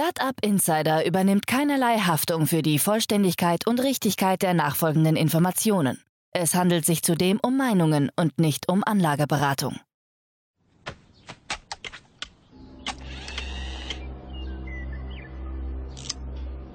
[0.00, 6.02] Startup Insider übernimmt keinerlei Haftung für die Vollständigkeit und Richtigkeit der nachfolgenden Informationen.
[6.32, 9.78] Es handelt sich zudem um Meinungen und nicht um Anlageberatung.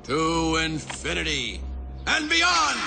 [0.03, 1.59] To infinity
[2.05, 2.77] and beyond!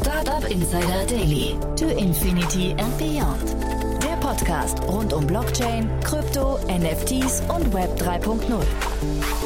[0.00, 1.58] Startup Insider Daily.
[1.74, 3.89] To Infinity and Beyond.
[4.30, 9.39] Podcast rund um Blockchain, Krypto, NFTs und Web 3.0.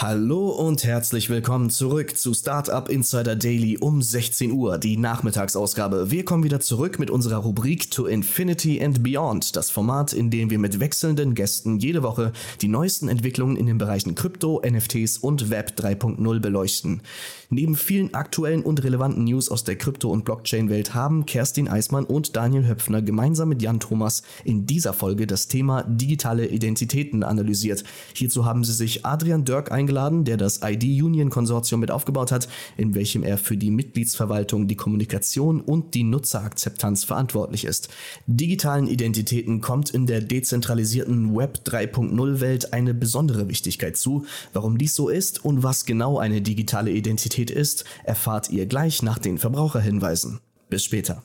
[0.00, 6.12] Hallo und herzlich willkommen zurück zu Startup Insider Daily um 16 Uhr, die Nachmittagsausgabe.
[6.12, 10.50] Wir kommen wieder zurück mit unserer Rubrik To Infinity and Beyond, das Format, in dem
[10.50, 12.30] wir mit wechselnden Gästen jede Woche
[12.60, 17.02] die neuesten Entwicklungen in den Bereichen Krypto, NFTs und Web 3.0 beleuchten.
[17.50, 22.36] Neben vielen aktuellen und relevanten News aus der Krypto- und Blockchain-Welt haben Kerstin Eismann und
[22.36, 27.82] Daniel Höpfner gemeinsam mit Jan Thomas in dieser Folge das Thema digitale Identitäten analysiert.
[28.14, 29.87] Hierzu haben sie sich Adrian Dirk eingeladen,
[30.24, 35.94] der das ID-Union-Konsortium mit aufgebaut hat, in welchem er für die Mitgliedsverwaltung, die Kommunikation und
[35.94, 37.88] die Nutzerakzeptanz verantwortlich ist.
[38.26, 44.26] Digitalen Identitäten kommt in der dezentralisierten Web 3.0-Welt eine besondere Wichtigkeit zu.
[44.52, 49.18] Warum dies so ist und was genau eine digitale Identität ist, erfahrt ihr gleich nach
[49.18, 50.40] den Verbraucherhinweisen.
[50.68, 51.22] Bis später.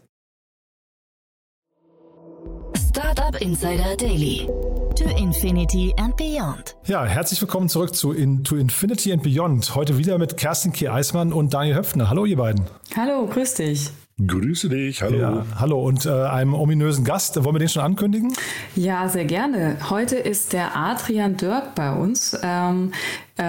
[3.04, 4.48] Startup Insider Daily.
[4.96, 6.78] To Infinity and Beyond.
[6.86, 9.76] Ja, herzlich willkommen zurück zu in, To Infinity and Beyond.
[9.76, 10.90] Heute wieder mit Kerstin K.
[10.90, 12.10] Eismann und Daniel Höpfner.
[12.10, 12.66] Hallo, ihr beiden.
[12.96, 13.90] Hallo, grüß dich.
[14.20, 15.18] Grüße dich, hallo.
[15.18, 17.44] Ja, hallo und äh, einem ominösen Gast.
[17.44, 18.32] Wollen wir den schon ankündigen?
[18.76, 19.78] Ja, sehr gerne.
[19.90, 22.38] Heute ist der Adrian Dirk bei uns.
[22.44, 22.92] Ähm,
[23.36, 23.42] äh,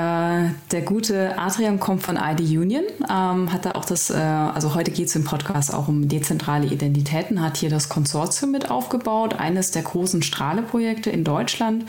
[0.72, 4.90] der gute Adrian kommt von ID Union, ähm, hat da auch das, äh, also heute
[4.90, 9.72] geht es im Podcast auch um dezentrale Identitäten, hat hier das Konsortium mit aufgebaut, eines
[9.72, 11.84] der großen Strahle-Projekte in Deutschland.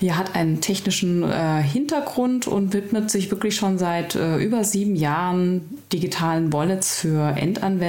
[0.00, 4.94] Er hat einen technischen äh, Hintergrund und widmet sich wirklich schon seit äh, über sieben
[4.94, 7.87] Jahren digitalen Wallets für Endanwender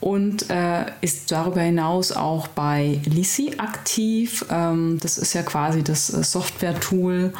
[0.00, 4.44] und äh, ist darüber hinaus auch bei Lisi aktiv.
[4.48, 7.32] Ähm, das ist ja quasi das äh, Software-Tool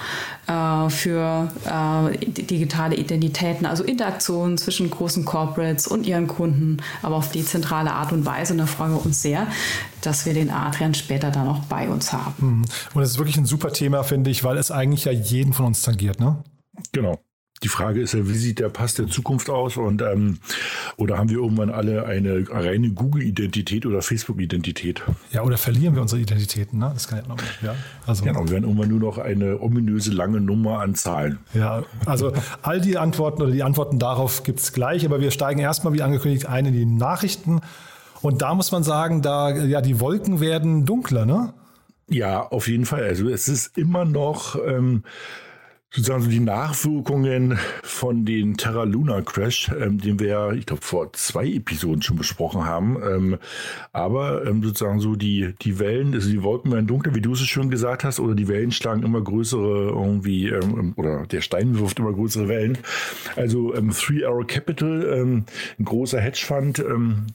[0.49, 7.31] äh, für äh, digitale Identitäten, also Interaktionen zwischen großen Corporates und ihren Kunden, aber auf
[7.31, 8.55] dezentrale Art und Weise.
[8.55, 9.47] Und da freuen wir uns sehr,
[10.03, 12.35] dass wir den Adrian später dann auch bei uns haben.
[12.39, 12.65] Mhm.
[12.95, 15.67] Und es ist wirklich ein super Thema, finde ich, weil es eigentlich ja jeden von
[15.67, 16.43] uns tangiert, ne?
[16.93, 17.19] Genau
[17.63, 19.77] die Frage ist ja, wie sieht der Pass der Zukunft aus?
[19.77, 20.39] Und ähm,
[20.97, 25.03] oder haben wir irgendwann alle eine reine Google-Identität oder Facebook-Identität?
[25.33, 26.79] Ja, oder verlieren wir unsere Identitäten?
[26.79, 26.91] Ne?
[26.95, 27.39] Das kann ja noch.
[27.63, 27.75] Ja,
[28.07, 31.39] also genau, wir werden irgendwann nur noch eine ominöse lange Nummer an Zahlen.
[31.55, 32.33] Ja, also
[32.63, 36.03] all die Antworten oder die Antworten darauf gibt es gleich, aber wir steigen erstmal, wie
[36.03, 37.61] angekündigt, ein in die Nachrichten.
[38.21, 41.55] Und da muss man sagen, da ja die Wolken werden dunkler, ne?
[42.09, 43.05] Ja, auf jeden Fall.
[43.05, 44.57] Also es ist immer noch.
[44.65, 45.03] Ähm,
[45.91, 50.83] sozusagen so die Nachwirkungen von den Terra Luna Crash, ähm, den wir ja, ich glaube,
[50.83, 52.99] vor zwei Episoden schon besprochen haben.
[53.03, 53.39] Ähm,
[53.93, 57.41] aber ähm, sozusagen so die, die Wellen, also die Wolken werden dunkler, wie du es
[57.41, 61.99] schon gesagt hast, oder die Wellen schlagen immer größere irgendwie, ähm, oder der Stein wirft
[61.99, 62.79] immer größere Wellen.
[63.37, 65.45] Also ähm, Three Arrow Capital, ähm,
[65.79, 67.27] ein großer Hedgefonds, ähm,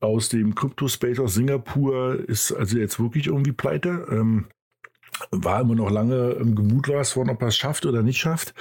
[0.00, 4.06] aus dem Crypto-Space aus Singapur ist also jetzt wirklich irgendwie pleite.
[4.10, 4.46] Ähm,
[5.30, 8.54] war immer noch lange ähm, gemutmaßt worden, ob er es schafft oder nicht schafft.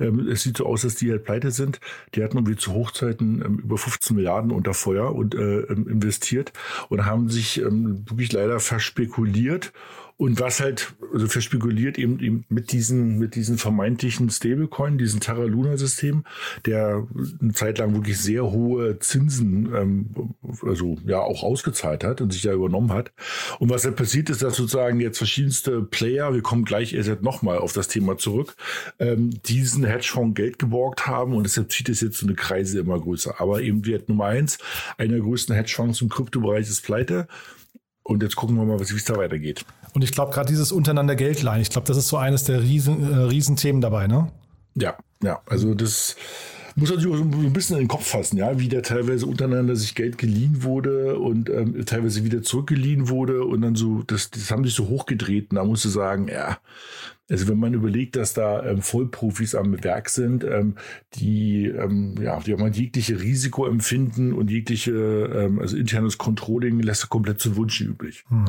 [0.00, 1.80] Ähm, es sieht so aus, dass die halt pleite sind.
[2.14, 6.52] Die hatten irgendwie zu Hochzeiten ähm, über 15 Milliarden unter Feuer und äh, ähm, investiert
[6.88, 9.72] und haben sich wirklich leider verspekuliert
[10.18, 15.44] und was halt also verspekuliert eben, eben mit diesen, mit diesen vermeintlichen Stablecoin, diesen Terra
[15.44, 16.24] Luna System,
[16.66, 17.06] der
[17.40, 22.42] eine Zeit lang wirklich sehr hohe Zinsen, ähm, also ja auch ausgezahlt hat und sich
[22.42, 23.12] da übernommen hat.
[23.60, 27.58] Und was halt passiert ist, dass sozusagen jetzt verschiedenste Player, wir kommen gleich erst nochmal
[27.58, 28.56] auf das Thema zurück,
[28.98, 32.98] ähm, diesen Hedgefonds Geld geborgt haben und deshalb zieht es jetzt so eine Kreise immer
[32.98, 33.40] größer.
[33.40, 34.58] Aber eben wird Nummer eins,
[34.98, 37.28] einer der größten Hedgefonds im Kryptobereich ist pleite.
[38.08, 39.66] Und jetzt gucken wir mal, wie es da weitergeht.
[39.92, 42.62] Und ich glaube, gerade dieses untereinander Geld leihen, ich glaube, das ist so eines der
[42.62, 44.32] riesen, äh, Riesenthemen dabei, ne?
[44.76, 45.42] Ja, ja.
[45.44, 46.16] Also das
[46.78, 49.26] muss man sich auch so ein bisschen in den Kopf fassen, ja, wie da teilweise
[49.26, 54.30] untereinander sich Geld geliehen wurde und ähm, teilweise wieder zurückgeliehen wurde und dann so, das,
[54.30, 56.58] das haben sich so hochgedreht und da musst du sagen, ja,
[57.30, 60.76] also wenn man überlegt, dass da ähm, Vollprofis am Werk sind, ähm,
[61.14, 67.08] die ähm, ja, die haben jegliche Risiko empfinden und jegliche, ähm, also internes Controlling lässt
[67.10, 68.24] komplett zu Wunsch übrig.
[68.28, 68.46] Hm.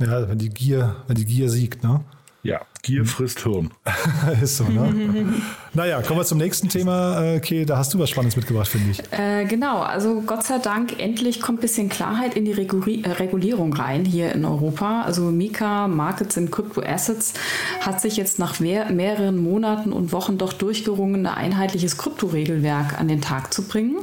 [0.00, 2.04] Ja, wenn die Gier, wenn die Gier siegt, ne?
[2.46, 3.72] Ja, Gier frisst Hirn.
[4.40, 4.94] ist so, ne?
[5.74, 7.20] naja, kommen wir zum nächsten Thema.
[7.20, 9.00] Äh, okay, da hast du was Spannendes mitgebracht, finde ich.
[9.10, 13.10] Äh, genau, also Gott sei Dank, endlich kommt ein bisschen Klarheit in die Reguli äh,
[13.10, 15.02] Regulierung rein hier in Europa.
[15.02, 17.34] Also Mika, Markets in Crypto Assets,
[17.80, 23.08] hat sich jetzt nach mehr, mehreren Monaten und Wochen doch durchgerungen, ein einheitliches Kryptoregelwerk an
[23.08, 23.96] den Tag zu bringen.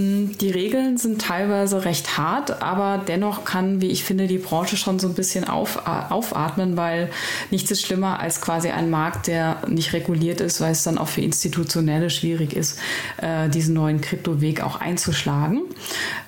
[0.00, 5.00] Die Regeln sind teilweise recht hart, aber dennoch kann, wie ich finde, die Branche schon
[5.00, 7.10] so ein bisschen auf, äh, aufatmen, weil
[7.50, 11.08] nichts ist schlimmer als quasi ein Markt, der nicht reguliert ist, weil es dann auch
[11.08, 12.78] für Institutionelle schwierig ist,
[13.20, 15.62] äh, diesen neuen Kryptoweg auch einzuschlagen.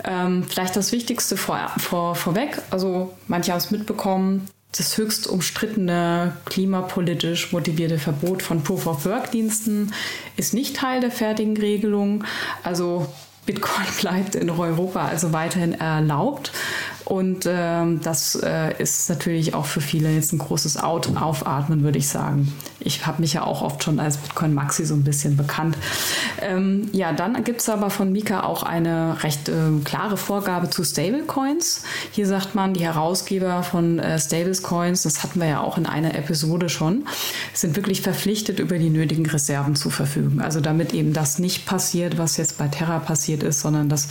[0.02, 6.37] Ähm, vielleicht das Wichtigste vor, vor, vorweg, also manche haben es mitbekommen, das höchst umstrittene
[6.46, 9.93] klimapolitisch motivierte Verbot von Proof-of-Work-Diensten
[10.37, 12.25] ist nicht Teil der fertigen Regelung.
[12.62, 13.06] Also
[13.50, 16.52] Bitcoin bleibt in Europa also weiterhin erlaubt.
[17.10, 21.98] Und ähm, das äh, ist natürlich auch für viele jetzt ein großes Out Aufatmen, würde
[21.98, 22.52] ich sagen.
[22.78, 25.76] Ich habe mich ja auch oft schon als Bitcoin Maxi so ein bisschen bekannt.
[26.40, 29.52] Ähm, ja, dann gibt es aber von Mika auch eine recht äh,
[29.84, 31.82] klare Vorgabe zu Stablecoins.
[32.12, 36.14] Hier sagt man, die Herausgeber von äh, Stablecoins, das hatten wir ja auch in einer
[36.14, 37.08] Episode schon,
[37.52, 40.40] sind wirklich verpflichtet, über die nötigen Reserven zu verfügen.
[40.40, 44.06] Also damit eben das nicht passiert, was jetzt bei Terra passiert ist, sondern dass,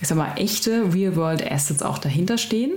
[0.00, 2.72] ich sag mal, echte Real-World Assets auch dahinter stehen.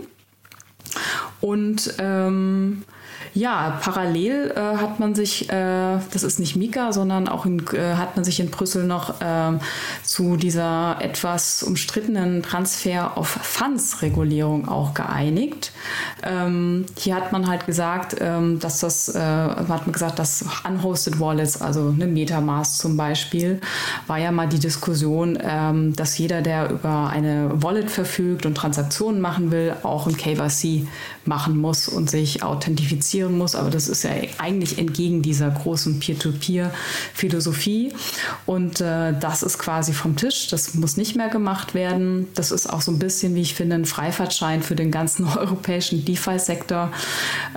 [1.42, 2.84] Und ähm,
[3.36, 7.96] ja, parallel äh, hat man sich, äh, das ist nicht Mika, sondern auch in, äh,
[7.96, 9.60] hat man sich in Brüssel noch ähm,
[10.04, 15.72] zu dieser etwas umstrittenen Transfer of Funds Regulierung auch geeinigt.
[16.22, 21.20] Ähm, hier hat man halt gesagt, ähm, dass das, äh, hat man gesagt, dass unhosted
[21.20, 23.62] Wallets, also eine Metamask zum Beispiel,
[24.06, 29.22] war ja mal die Diskussion, ähm, dass jeder, der über eine Wallet verfügt und Transaktionen
[29.22, 30.86] machen will, auch ein KYC
[31.26, 36.00] machen muss und sich authentifizieren passieren muss, aber das ist ja eigentlich entgegen dieser großen
[36.00, 37.94] Peer-to-Peer-Philosophie.
[38.46, 40.48] Und äh, das ist quasi vom Tisch.
[40.50, 42.28] Das muss nicht mehr gemacht werden.
[42.36, 46.04] Das ist auch so ein bisschen, wie ich finde, ein Freifahrtschein für den ganzen europäischen
[46.06, 46.92] DeFi-Sektor.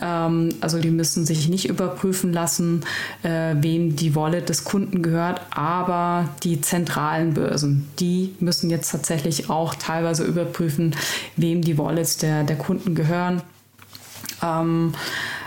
[0.01, 2.85] Ähm, also die müssen sich nicht überprüfen lassen,
[3.23, 9.51] äh, wem die Wallet des Kunden gehört, aber die zentralen Börsen, die müssen jetzt tatsächlich
[9.51, 10.95] auch teilweise überprüfen,
[11.37, 13.43] wem die Wallets der, der Kunden gehören.
[14.43, 14.93] Ähm,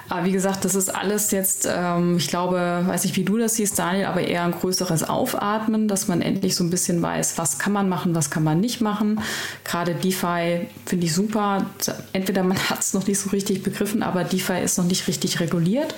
[0.09, 3.55] aber wie gesagt, das ist alles jetzt, ähm, ich glaube, weiß nicht, wie du das
[3.55, 7.59] siehst, Daniel, aber eher ein größeres Aufatmen, dass man endlich so ein bisschen weiß, was
[7.59, 9.21] kann man machen, was kann man nicht machen.
[9.63, 11.65] Gerade DeFi finde ich super.
[12.11, 15.39] Entweder man hat es noch nicht so richtig begriffen, aber DeFi ist noch nicht richtig
[15.39, 15.93] reguliert.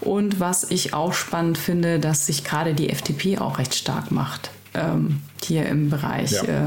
[0.00, 4.50] Und was ich auch spannend finde, dass sich gerade die FDP auch recht stark macht.
[4.74, 6.42] Ähm, hier im Bereich ja.
[6.42, 6.66] äh,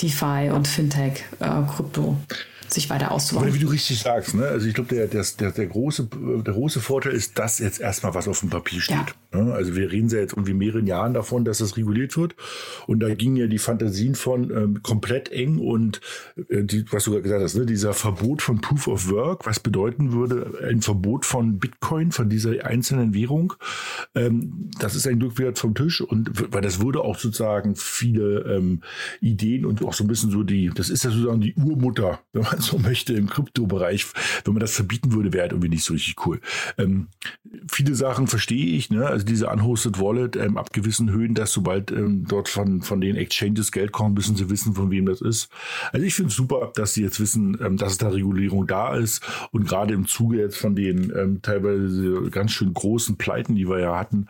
[0.00, 2.16] DeFi und Fintech, äh, Krypto
[2.72, 3.52] sich weiter auszubauen.
[3.54, 4.46] wie du richtig sagst, ne?
[4.46, 6.08] also ich glaube, der, der, der, der, große,
[6.44, 8.96] der große Vorteil ist, dass jetzt erstmal was auf dem Papier steht.
[8.96, 9.06] Ja.
[9.36, 9.52] Ne?
[9.52, 12.34] Also wir reden ja jetzt irgendwie mehreren Jahren davon, dass das reguliert wird.
[12.86, 16.00] Und da gingen ja die Fantasien von ähm, komplett eng und
[16.48, 17.66] äh, die, was du gesagt hast, ne?
[17.66, 22.64] dieser Verbot von Proof of Work, was bedeuten würde, ein Verbot von Bitcoin, von dieser
[22.64, 23.54] einzelnen Währung.
[24.14, 28.40] Ähm, das ist ein Glück wert vom Tisch und weil das würde auch sozusagen viele
[28.42, 28.80] ähm,
[29.20, 32.42] Ideen und auch so ein bisschen so die, das ist ja sozusagen die Urmutter, wenn
[32.42, 34.06] man so möchte, im Kryptobereich.
[34.44, 36.40] Wenn man das verbieten würde, wäre halt irgendwie nicht so richtig cool.
[36.78, 37.08] Ähm,
[37.70, 39.06] viele Sachen verstehe ich, ne?
[39.06, 43.16] also diese unhosted Wallet ähm, ab gewissen Höhen, dass sobald ähm, dort von, von den
[43.16, 45.50] Exchanges Geld kommt, müssen sie wissen, von wem das ist.
[45.92, 49.22] Also ich finde es super, dass sie jetzt wissen, ähm, dass da Regulierung da ist
[49.52, 53.80] und gerade im Zuge jetzt von den ähm, teilweise ganz schön großen Pleiten, die wir
[53.80, 54.28] ja hatten,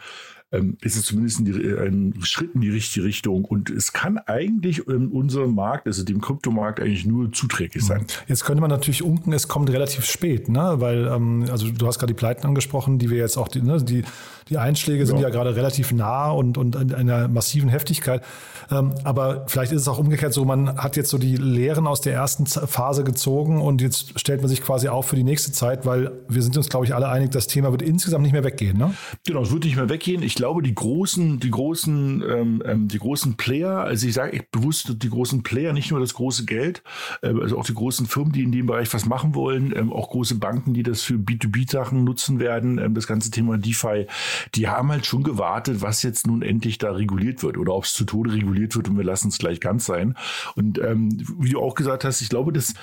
[0.53, 3.45] ähm, ist es zumindest äh, ein Schritt in die richtige Richtung.
[3.45, 8.07] Und es kann eigentlich in unserem Markt, also dem Kryptomarkt, eigentlich nur zuträglich sein.
[8.29, 10.75] Jetzt könnte man natürlich unken, es kommt relativ spät, ne?
[10.79, 13.83] weil, ähm, also du hast gerade die Pleiten angesprochen, die wir jetzt auch, die, ne,
[13.83, 14.05] die,
[14.49, 15.07] die Einschläge ja.
[15.07, 18.23] sind ja gerade relativ nah und, und in einer massiven Heftigkeit.
[18.71, 22.01] Ähm, aber vielleicht ist es auch umgekehrt so, man hat jetzt so die Lehren aus
[22.01, 25.87] der ersten Phase gezogen und jetzt stellt man sich quasi auf für die nächste Zeit,
[25.87, 28.77] weil wir sind uns, glaube ich, alle einig, das Thema wird insgesamt nicht mehr weggehen.
[28.77, 28.95] Ne?
[29.25, 30.23] Genau, es wird nicht mehr weggehen.
[30.23, 34.95] Ich glaube, die großen, die großen, ähm, ähm die großen Player, also ich sage bewusst
[35.03, 36.83] die großen Player, nicht nur das große Geld,
[37.23, 40.11] äh, also auch die großen Firmen, die in dem Bereich was machen wollen, ähm, auch
[40.11, 44.07] große Banken, die das für B2B-Sachen nutzen werden, ähm, das ganze Thema DeFi,
[44.55, 47.95] die haben halt schon gewartet, was jetzt nun endlich da reguliert wird oder ob es
[47.95, 50.17] zu Tode reguliert wird und wir lassen es gleich ganz sein.
[50.55, 52.75] Und ähm, wie du auch gesagt hast, ich glaube, das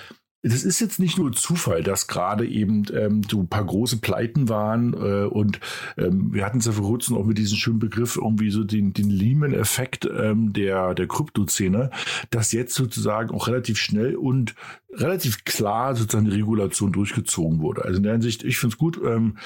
[0.43, 4.49] das ist jetzt nicht nur Zufall, dass gerade eben ähm, so ein paar große Pleiten
[4.49, 5.61] waren äh, und
[5.97, 8.93] ähm, wir hatten es ja vor kurzem auch mit diesem schönen Begriff irgendwie so den,
[8.93, 11.91] den Lehman-Effekt ähm, der, der Kryptoszene,
[12.29, 14.53] dass jetzt sozusagen auch relativ schnell und
[14.91, 17.85] relativ klar sozusagen die Regulation durchgezogen wurde.
[17.85, 18.99] Also in der Hinsicht, ich finde es gut.
[19.03, 19.37] Ähm,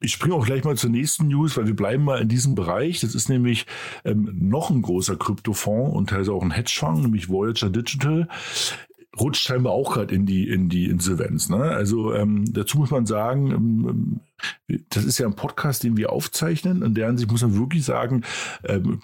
[0.00, 3.00] ich springe auch gleich mal zur nächsten News, weil wir bleiben mal in diesem Bereich.
[3.00, 3.66] Das ist nämlich
[4.04, 8.28] ähm, noch ein großer Kryptofonds und teilweise auch ein Hedgefonds, nämlich Voyager Digital
[9.18, 11.48] rutscht scheinbar auch gerade in die in die Insolvenz.
[11.48, 11.62] Ne?
[11.62, 13.50] Also ähm, dazu muss man sagen,
[14.68, 16.82] ähm, das ist ja ein Podcast, den wir aufzeichnen.
[16.82, 18.22] In der Ansicht muss man wirklich sagen,
[18.64, 19.00] ähm,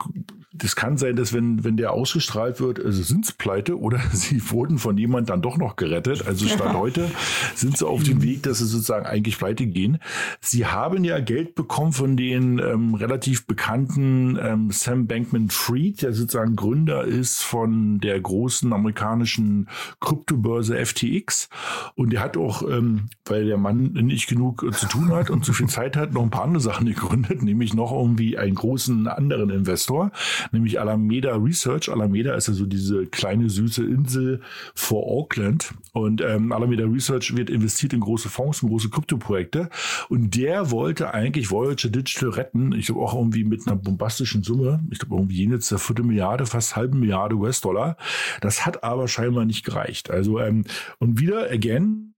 [0.58, 4.42] das kann sein, dass wenn, wenn der ausgestrahlt wird, also sind sie pleite oder sie
[4.50, 6.26] wurden von jemand dann doch noch gerettet.
[6.26, 6.78] Also Stand ja.
[6.78, 7.10] heute
[7.54, 9.98] sind sie auf dem Weg, dass sie sozusagen eigentlich pleite gehen.
[10.40, 16.12] Sie haben ja Geld bekommen von den ähm, relativ bekannten ähm, Sam Bankman Fried, der
[16.12, 19.68] sozusagen Gründer ist von der großen amerikanischen
[20.00, 21.48] Kryptobörse FTX.
[21.94, 25.52] Und der hat auch, ähm, weil der Mann nicht genug zu tun hat und zu
[25.52, 29.50] viel Zeit hat, noch ein paar andere Sachen gegründet, nämlich noch irgendwie einen großen anderen
[29.50, 30.10] Investor,
[30.52, 31.90] nämlich Alameda Research.
[31.90, 34.40] Alameda ist ja so diese kleine süße Insel
[34.74, 39.68] vor Auckland und ähm, Alameda Research wird investiert in große Fonds, in große Kryptoprojekte
[40.08, 42.72] und der wollte eigentlich Voyager Digital retten.
[42.72, 44.80] Ich glaube auch irgendwie mit einer bombastischen Summe.
[44.90, 47.96] Ich glaube irgendwie jenseits der Viertelmilliarde, fast halbe Milliarde US-Dollar.
[48.40, 50.10] Das hat aber scheinbar nicht gereicht.
[50.10, 50.64] Also ähm,
[50.98, 52.14] und wieder again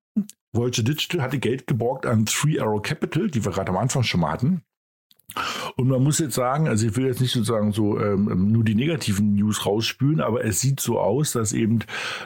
[0.52, 4.20] Voyager Digital hatte Geld geborgt an Three Arrow Capital, die wir gerade am Anfang schon
[4.20, 4.62] mal hatten.
[5.76, 8.74] Und man muss jetzt sagen, also ich will jetzt nicht sozusagen so ähm, nur die
[8.74, 11.80] negativen News rausspülen, aber es sieht so aus, dass eben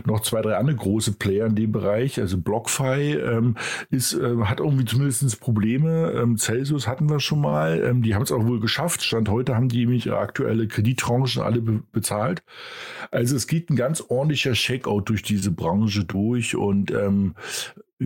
[0.05, 3.57] noch zwei, drei andere große Player in dem Bereich, also BlockFi ähm,
[3.91, 6.13] ist, äh, hat irgendwie zumindest Probleme.
[6.13, 9.03] Ähm, Celsius hatten wir schon mal, ähm, die haben es auch wohl geschafft.
[9.03, 12.45] Stand heute haben die nämlich aktuelle Kredittranchen alle be bezahlt.
[13.11, 17.35] Also es geht ein ganz ordentlicher Checkout durch diese Branche durch und ähm,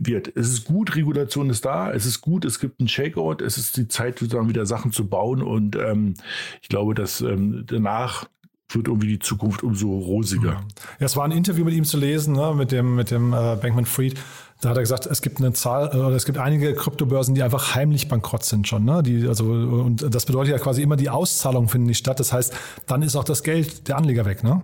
[0.03, 0.37] wird.
[0.37, 3.77] Es ist gut, Regulation ist da, es ist gut, es gibt einen Shakeout, es ist
[3.77, 6.15] die Zeit, sozusagen wieder Sachen zu bauen und ähm,
[6.63, 8.27] ich glaube, dass ähm, danach
[8.71, 10.65] wird irgendwie die Zukunft umso rosiger.
[10.99, 13.57] Ja, es war ein Interview mit ihm zu lesen, ne, mit dem, mit dem äh,
[13.57, 14.19] Bankman Fried.
[14.61, 17.43] Da hat er gesagt, es gibt eine Zahl, äh, oder es gibt einige Kryptobörsen, die
[17.43, 18.85] einfach heimlich bankrott sind schon.
[18.85, 19.03] Ne?
[19.03, 22.19] Die, also, und das bedeutet ja quasi immer, die Auszahlungen finden nicht statt.
[22.19, 22.55] Das heißt,
[22.87, 24.63] dann ist auch das Geld der Anleger weg, ne?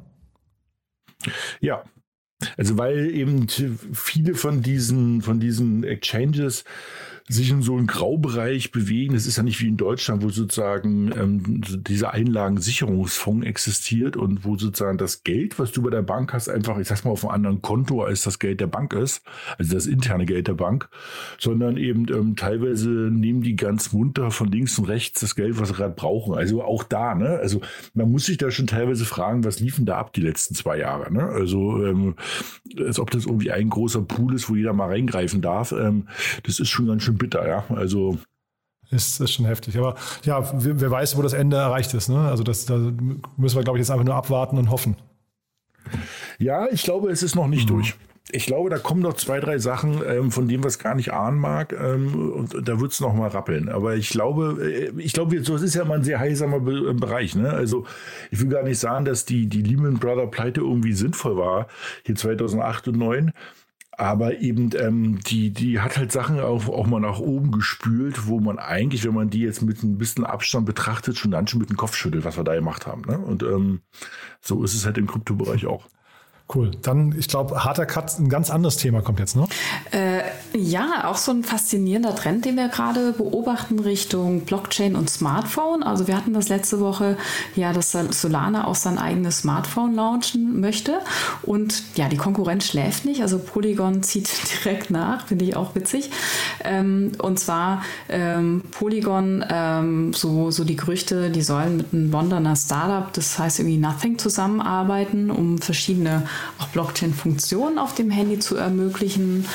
[1.61, 1.85] Ja,
[2.57, 3.47] also weil eben
[3.93, 6.65] viele von diesen, von diesen Exchanges
[7.29, 9.15] sich in so einem Graubereich bewegen.
[9.15, 14.57] Das ist ja nicht wie in Deutschland, wo sozusagen ähm, dieser Einlagensicherungsfonds existiert und wo
[14.57, 17.35] sozusagen das Geld, was du bei der Bank hast, einfach, ich sag's mal, auf einem
[17.35, 19.23] anderen Konto als das Geld der Bank ist,
[19.59, 20.89] also das interne Geld der Bank,
[21.39, 25.69] sondern eben ähm, teilweise nehmen die ganz munter von links und rechts das Geld, was
[25.69, 26.35] sie gerade brauchen.
[26.35, 27.39] Also auch da, ne?
[27.39, 27.61] Also
[27.95, 31.13] man muss sich da schon teilweise fragen, was liefen da ab die letzten zwei Jahre,
[31.13, 31.25] ne?
[31.25, 32.15] Also ähm,
[32.79, 35.73] als ob das irgendwie ein großer Pool ist, wo jeder mal reingreifen darf.
[35.73, 36.09] Ähm,
[36.43, 37.65] das ist schon ganz schön bitter, ja.
[37.71, 38.19] Also
[38.93, 39.79] ist, ist schon heftig.
[39.79, 42.09] Aber ja, wer, wer weiß, wo das Ende erreicht ist.
[42.09, 42.19] Ne?
[42.19, 44.97] Also das, da müssen wir, glaube ich, jetzt einfach nur abwarten und hoffen.
[46.39, 47.75] Ja, ich glaube, es ist noch nicht mhm.
[47.75, 47.95] durch.
[48.31, 51.13] Ich glaube, da kommen noch zwei, drei Sachen, ähm, von denen wir es gar nicht
[51.13, 51.73] ahnen mag.
[51.73, 53.69] Ähm, und da wird es noch mal rappeln.
[53.69, 56.91] Aber ich glaube, äh, ich glaube, so, es ist ja mal ein sehr heilsamer Be
[56.91, 57.35] äh, Bereich.
[57.35, 57.51] Ne?
[57.51, 57.85] Also
[58.31, 61.67] ich will gar nicht sagen, dass die, die Lehman Brother Pleite irgendwie sinnvoll war,
[62.05, 63.33] hier 2008 und 2009.
[63.99, 68.41] Aber eben, ähm, die, die hat halt Sachen auch, auch mal nach oben gespült, wo
[68.41, 71.69] man eigentlich, wenn man die jetzt mit ein bisschen Abstand betrachtet, schon dann schon mit
[71.69, 73.03] dem Kopf schüttelt, was wir da gemacht haben.
[73.03, 73.19] Ne?
[73.19, 73.83] Und ähm,
[74.41, 75.89] so ist es halt im Kryptobereich auch.
[76.55, 76.73] Cool.
[76.83, 79.47] Dann, ich glaube, harter Cut, ein ganz anderes Thema kommt jetzt, ne?
[79.91, 80.21] Äh,
[80.55, 85.83] ja, auch so ein faszinierender Trend, den wir gerade beobachten Richtung Blockchain und Smartphone.
[85.83, 87.17] Also wir hatten das letzte Woche,
[87.57, 90.99] ja, dass Solana auch sein eigenes Smartphone launchen möchte.
[91.43, 93.23] Und ja, die Konkurrenz schläft nicht.
[93.23, 94.29] Also Polygon zieht
[94.65, 96.11] direkt nach, finde ich auch witzig.
[96.65, 102.57] Ähm, und zwar ähm, Polygon, ähm, so, so die Gerüchte, die sollen mit einem Londoner
[102.57, 106.25] Startup, das heißt irgendwie Nothing, zusammenarbeiten, um verschiedene
[106.59, 109.47] auch Blockchain-Funktionen auf dem Handy zu ermöglichen.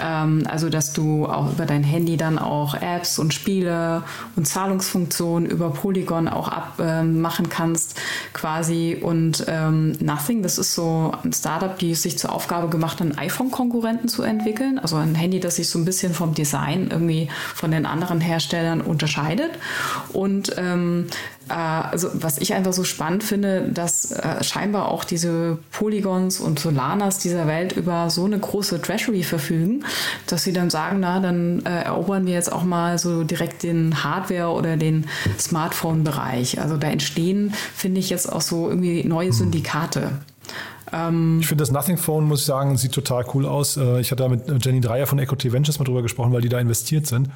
[0.00, 4.02] Ähm, also dass du auch über dein Handy dann auch Apps und Spiele
[4.36, 8.00] und Zahlungsfunktionen über Polygon auch abmachen ähm, kannst
[8.32, 8.98] quasi.
[9.00, 13.18] Und ähm, Nothing, das ist so ein Startup, die sich zur Aufgabe gemacht hat, einen
[13.18, 14.78] iPhone-Konkurrenten zu entwickeln.
[14.78, 18.80] Also ein Handy, das sich so ein bisschen vom Design irgendwie von den anderen Herstellern
[18.80, 19.50] unterscheidet.
[20.12, 21.06] Und ähm,
[21.50, 26.58] äh, also was ich einfach so spannend finde, dass äh, scheinbar auch diese Polygons und
[26.58, 29.84] Solanas dieser Welt über so eine große Treasury verfügen,
[30.26, 34.04] dass sie dann sagen, na, dann äh, erobern wir jetzt auch mal so direkt den
[34.04, 35.06] Hardware- oder den
[35.38, 36.60] Smartphone-Bereich.
[36.60, 39.34] Also da entstehen, finde ich, jetzt auch so irgendwie neue hm.
[39.34, 40.12] Syndikate.
[40.92, 43.76] Ähm, ich finde das Nothing Phone, muss ich sagen, sieht total cool aus.
[43.76, 46.60] Ich hatte da mit Jenny Dreier von EcoT Ventures mal drüber gesprochen, weil die da
[46.60, 47.28] investiert sind.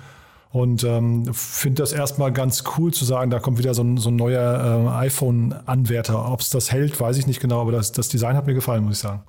[0.54, 4.10] Und ähm, finde das erstmal ganz cool zu sagen, da kommt wieder so ein, so
[4.10, 6.30] ein neuer äh, iPhone-Anwärter.
[6.30, 8.84] Ob es das hält, weiß ich nicht genau, aber das, das Design hat mir gefallen,
[8.84, 9.24] muss ich sagen.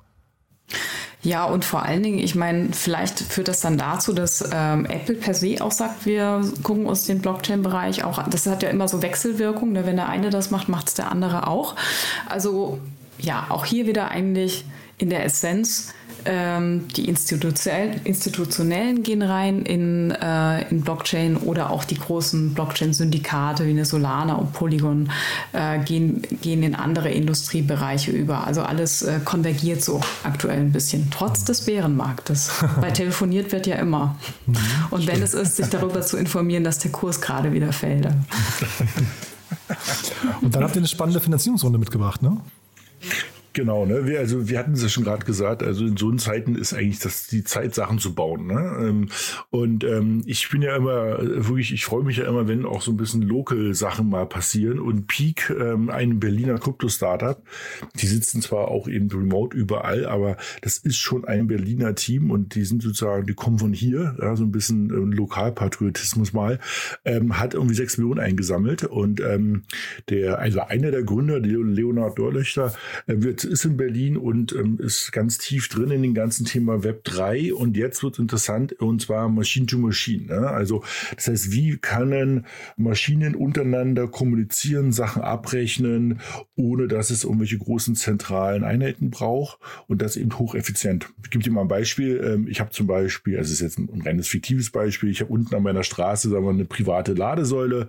[1.22, 5.16] Ja, und vor allen Dingen, ich meine, vielleicht führt das dann dazu, dass ähm, Apple
[5.16, 8.30] per se auch sagt, wir gucken uns den Blockchain-Bereich auch an.
[8.30, 9.72] Das hat ja immer so Wechselwirkung.
[9.72, 9.84] Ne?
[9.84, 11.74] Wenn der eine das macht, macht es der andere auch.
[12.28, 12.78] Also
[13.18, 14.64] ja, auch hier wieder eigentlich
[14.98, 15.92] in der Essenz
[16.24, 23.70] ähm, die institutionellen, gehen rein in, äh, in Blockchain oder auch die großen Blockchain-Syndikate wie
[23.70, 25.10] eine Solana und Polygon
[25.52, 28.46] äh, gehen, gehen in andere Industriebereiche über.
[28.46, 32.50] Also alles äh, konvergiert so aktuell ein bisschen, trotz des Bärenmarktes.
[32.80, 34.16] Weil telefoniert wird ja immer.
[34.46, 34.56] Mhm.
[34.90, 38.08] Und wenn es ist, sich darüber zu informieren, dass der Kurs gerade wieder fällt.
[40.40, 42.36] Und dann habt ihr eine spannende Finanzierungsrunde mitgebracht, ne?
[43.56, 44.06] Genau, ne?
[44.06, 46.98] Wir, also wir hatten es ja schon gerade gesagt, also in so Zeiten ist eigentlich
[46.98, 48.46] das die Zeit, Sachen zu bauen.
[48.46, 48.76] Ne?
[48.82, 49.08] Ähm,
[49.48, 52.90] und ähm, ich bin ja immer, wirklich, ich freue mich ja immer, wenn auch so
[52.90, 54.78] ein bisschen Local-Sachen mal passieren.
[54.78, 57.42] Und Peak, ähm, ein Berliner Krypto-Startup,
[57.94, 62.56] die sitzen zwar auch eben remote überall, aber das ist schon ein Berliner Team und
[62.56, 66.58] die sind sozusagen, die kommen von hier, ja, so ein bisschen ähm, Lokalpatriotismus mal,
[67.06, 68.84] ähm, hat irgendwie sechs Millionen eingesammelt.
[68.84, 69.62] Und ähm,
[70.10, 72.74] der, also einer der Gründer, Leonard Dorlöchter,
[73.06, 76.84] äh, wird ist in Berlin und ähm, ist ganz tief drin in dem ganzen Thema
[76.84, 80.26] Web 3 und jetzt wird interessant und zwar Machine to Machine.
[80.26, 80.48] Ne?
[80.48, 80.82] Also
[81.14, 86.20] das heißt, wie können Maschinen untereinander kommunizieren, Sachen abrechnen,
[86.56, 91.08] ohne dass es irgendwelche großen zentralen Einheiten braucht und das eben hocheffizient.
[91.22, 92.20] Ich gebe dir mal ein Beispiel.
[92.24, 95.32] Ähm, ich habe zum Beispiel, also es ist jetzt ein reines fiktives Beispiel, ich habe
[95.32, 97.88] unten an meiner Straße sagen wir, eine private Ladesäule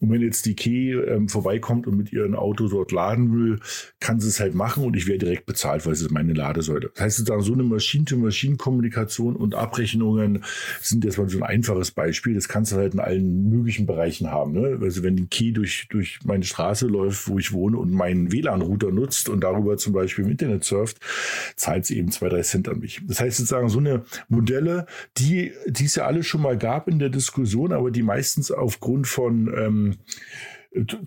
[0.00, 3.58] und wenn jetzt die Key ähm, vorbeikommt und mit ihrem Auto dort laden will,
[3.98, 6.90] kann sie es halt machen und ich werde direkt bezahlt, weil es ist meine Ladesäule.
[6.94, 10.44] Das heißt sozusagen, so eine Maschine-to-Maschine-Kommunikation und Abrechnungen
[10.80, 12.34] sind jetzt mal so ein einfaches Beispiel.
[12.34, 14.52] Das kannst du halt in allen möglichen Bereichen haben.
[14.52, 14.78] Ne?
[14.80, 18.92] Also wenn die Key durch, durch meine Straße läuft, wo ich wohne und meinen WLAN-Router
[18.92, 20.98] nutzt und darüber zum Beispiel im Internet surft,
[21.56, 23.00] zahlt sie eben zwei, drei Cent an mich.
[23.04, 24.86] Das heißt sozusagen, so eine Modelle,
[25.16, 29.08] die, die es ja alle schon mal gab in der Diskussion, aber die meistens aufgrund
[29.08, 29.87] von ähm,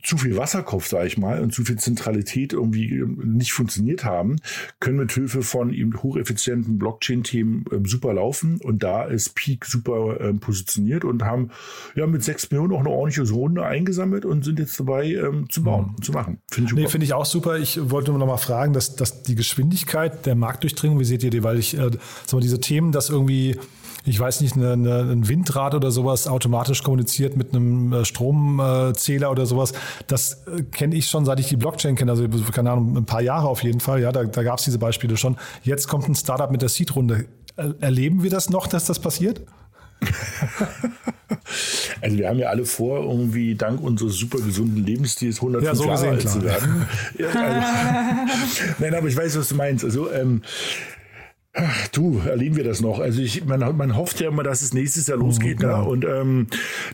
[0.04, 4.38] zu viel Wasserkopf, sage ich mal, und zu viel Zentralität irgendwie ähm, nicht funktioniert haben,
[4.80, 8.60] können mit Hilfe von eben hocheffizienten Blockchain-Themen äh, super laufen.
[8.62, 11.52] Und da ist Peak super äh, positioniert und haben
[11.96, 15.64] ja mit sechs Millionen auch eine ordentliche Runde eingesammelt und sind jetzt dabei ähm, zu
[15.64, 16.02] bauen, mhm.
[16.02, 16.40] zu machen.
[16.52, 17.60] Finde ich, nee, find ich auch super.
[17.60, 21.30] Ich wollte nur noch mal fragen, dass, dass die Geschwindigkeit der Marktdurchdringung, wie seht ihr
[21.30, 21.44] die?
[21.44, 21.92] Weil ich, äh,
[22.26, 23.58] sag mal, diese Themen, dass irgendwie
[24.06, 29.32] ich weiß nicht, eine, eine, ein Windrad oder sowas automatisch kommuniziert mit einem äh, Stromzähler
[29.32, 29.74] oder sowas.
[30.08, 33.22] Das äh, kenne ich schon, seit ich die Blockchain kenne, also keine Ahnung, ein paar
[33.22, 34.02] Jahre auf jeden Fall.
[34.02, 35.38] Ja, da, da gab es diese Beispiele schon.
[35.64, 37.26] Jetzt kommt ein Startup mit der Seed-Runde.
[37.80, 39.42] Erleben wir das noch, dass das passiert?
[42.02, 45.86] Also wir haben ja alle vor, irgendwie dank unseres super gesunden Lebensstils 105 ja, so
[45.86, 46.88] Jahre alt zu werden.
[47.18, 49.86] ja, also, Nein, aber ich weiß, was du meinst.
[49.86, 50.42] Also ähm,
[51.54, 53.00] Ach, du, erleben wir das noch.
[53.00, 55.60] Also ich, man, man hofft ja immer, dass es nächstes Jahr losgeht.
[55.60, 55.84] Mhm, ne?
[55.84, 56.48] Und ähm,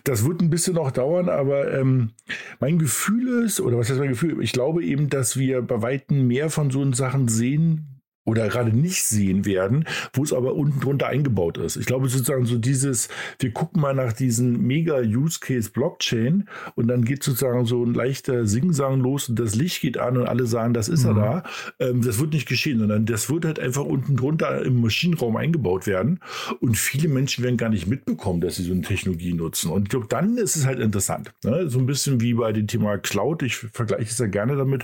[0.04, 2.12] das wird ein bisschen noch dauern, aber ähm,
[2.60, 4.42] mein Gefühl ist, oder was heißt mein Gefühl?
[4.42, 7.97] Ich glaube eben, dass wir bei Weitem mehr von so Sachen sehen
[8.28, 11.78] oder gerade nicht sehen werden, wo es aber unten drunter eingebaut ist.
[11.78, 13.08] Ich glaube sozusagen so dieses,
[13.40, 17.94] wir gucken mal nach diesen mega Use Case Blockchain und dann geht sozusagen so ein
[17.94, 21.10] leichter Singsang los und das Licht geht an und alle sagen, das ist mhm.
[21.10, 21.44] er da.
[21.80, 25.88] Ähm, das wird nicht geschehen, sondern das wird halt einfach unten drunter im Maschinenraum eingebaut
[25.88, 26.20] werden
[26.60, 29.72] und viele Menschen werden gar nicht mitbekommen, dass sie so eine Technologie nutzen.
[29.72, 31.34] Und ich glaube, dann ist es halt interessant.
[31.46, 31.70] Ne?
[31.70, 33.42] So ein bisschen wie bei dem Thema Cloud.
[33.44, 34.84] Ich vergleiche es ja gerne damit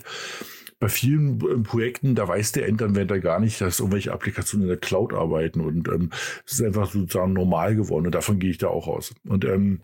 [0.83, 4.77] bei vielen äh, Projekten, da weiß der Endanwender gar nicht, dass irgendwelche Applikationen in der
[4.77, 6.09] Cloud arbeiten und ähm,
[6.45, 9.13] es ist einfach sozusagen normal geworden und davon gehe ich da auch aus.
[9.25, 9.79] Und ähm,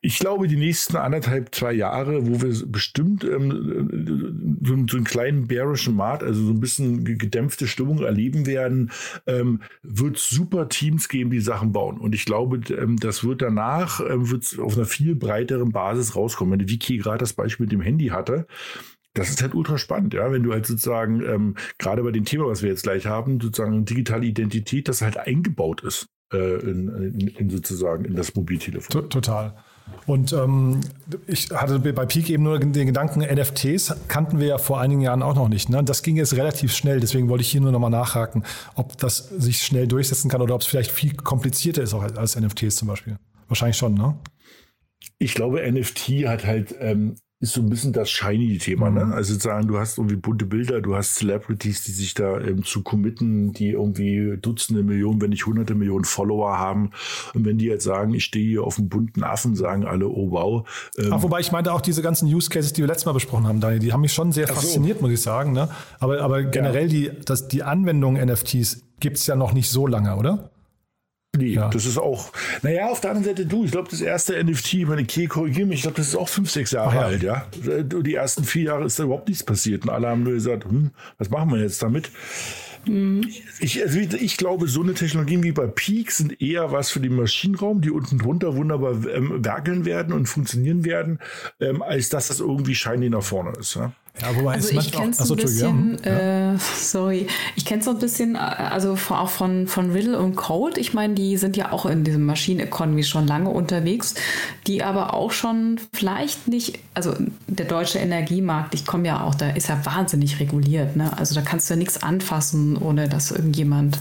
[0.00, 5.46] ich glaube, die nächsten anderthalb, zwei Jahre, wo wir bestimmt ähm, so, so einen kleinen
[5.46, 8.90] bärischen Markt, also so ein bisschen gedämpfte Stimmung erleben werden,
[9.26, 11.98] ähm, wird super Teams geben, die Sachen bauen.
[11.98, 16.58] Und ich glaube, ähm, das wird danach wird auf einer viel breiteren Basis rauskommen.
[16.58, 18.46] Wenn Vicky gerade das Beispiel mit dem Handy hatte,
[19.18, 22.46] das ist halt ultra spannend, ja, wenn du halt sozusagen, ähm, gerade bei dem Thema,
[22.46, 27.28] was wir jetzt gleich haben, sozusagen digitale Identität, das halt eingebaut ist äh, in, in,
[27.28, 29.10] in, sozusagen in das Mobiltelefon.
[29.10, 29.54] Total.
[30.06, 30.80] Und ähm,
[31.26, 35.22] ich hatte bei Peak eben nur den Gedanken, NFTs kannten wir ja vor einigen Jahren
[35.22, 35.68] auch noch nicht.
[35.68, 35.82] Ne?
[35.82, 39.62] Das ging jetzt relativ schnell, deswegen wollte ich hier nur nochmal nachhaken, ob das sich
[39.62, 43.18] schnell durchsetzen kann oder ob es vielleicht viel komplizierter ist auch als NFTs zum Beispiel.
[43.48, 44.18] Wahrscheinlich schon, ne?
[45.18, 48.90] Ich glaube, NFT hat halt ähm, ist so ein bisschen das shiny-Thema.
[48.90, 49.04] Ne?
[49.04, 49.12] Mhm.
[49.12, 52.82] Also sagen, du hast irgendwie bunte Bilder, du hast Celebrities, die sich da ähm, zu
[52.82, 56.90] committen, die irgendwie Dutzende Millionen, wenn nicht hunderte Millionen Follower haben.
[57.34, 60.32] Und wenn die jetzt sagen, ich stehe hier auf einem bunten Affen, sagen alle, oh
[60.32, 60.68] wow.
[60.98, 63.46] Ähm, Ach, wobei ich meinte auch diese ganzen Use Cases, die wir letztes Mal besprochen
[63.46, 65.04] haben, Daniel, die haben mich schon sehr fasziniert, so.
[65.04, 65.52] muss ich sagen.
[65.52, 65.68] Ne?
[66.00, 67.10] Aber, aber generell ja.
[67.10, 70.50] die, das, die Anwendung NFTs gibt es ja noch nicht so lange, oder?
[71.36, 71.68] Nee, ja.
[71.68, 75.04] das ist auch, naja, auf der anderen Seite du, ich glaube, das erste NFT, meine
[75.04, 77.02] Key korrigiere mich, ich glaube, das ist auch fünf, sechs Jahre ja.
[77.02, 77.46] alt, ja.
[77.84, 80.90] Die ersten vier Jahre ist da überhaupt nichts passiert und alle haben nur gesagt, hm,
[81.18, 82.10] was machen wir jetzt damit?
[83.60, 87.14] Ich, also ich glaube, so eine Technologien wie bei Peak sind eher was für den
[87.16, 91.18] Maschinenraum, die unten drunter wunderbar ähm, werkeln werden und funktionieren werden,
[91.60, 93.74] ähm, als dass das irgendwie shiny nach vorne ist.
[93.74, 93.92] Ja?
[94.20, 96.54] Ja, wobei also ich kenne es ein bisschen, ja.
[96.54, 97.26] äh, sorry,
[97.56, 100.80] ich kenne es so ein bisschen, also auch von, von Riddle und Code.
[100.80, 104.14] Ich meine, die sind ja auch in diesem Machine Economy schon lange unterwegs,
[104.66, 107.14] die aber auch schon vielleicht nicht, also
[107.46, 110.96] der deutsche Energiemarkt, ich komme ja auch, da ist ja wahnsinnig reguliert.
[110.96, 111.16] Ne?
[111.16, 113.98] Also da kannst du ja nichts anfassen, ohne dass irgendjemand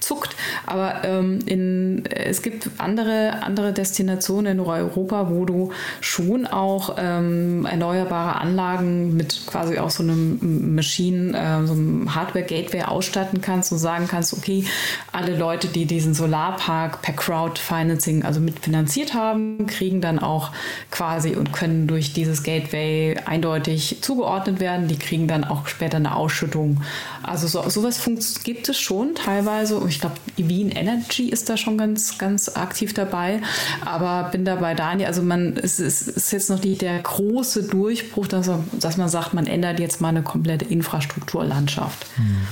[0.00, 0.36] zuckt.
[0.66, 7.66] Aber ähm, in, es gibt andere, andere Destinationen in Europa, wo du schon auch ähm,
[7.66, 13.78] erneuerbare Anlagen mit quasi auch so einem Machine, äh, so einem Hardware-Gateway ausstatten kannst und
[13.78, 14.64] sagen kannst, okay,
[15.12, 20.50] alle Leute, die diesen Solarpark per Crowdfinancing, also mitfinanziert haben, kriegen dann auch
[20.90, 24.88] quasi und können durch dieses Gateway eindeutig zugeordnet werden.
[24.88, 26.82] Die kriegen dann auch später eine Ausschüttung.
[27.22, 28.00] Also so, sowas
[28.44, 29.80] gibt es schon teilweise.
[29.88, 33.42] Ich glaube, Wien Energy ist da schon ganz, ganz aktiv dabei.
[33.84, 35.08] Aber bin dabei Daniel.
[35.08, 39.34] Also man, es ist, ist jetzt noch nicht der große Durchbruch, dass, dass man sagt,
[39.34, 42.06] man ändert jetzt mal eine komplette Infrastrukturlandschaft.
[42.16, 42.46] Hm.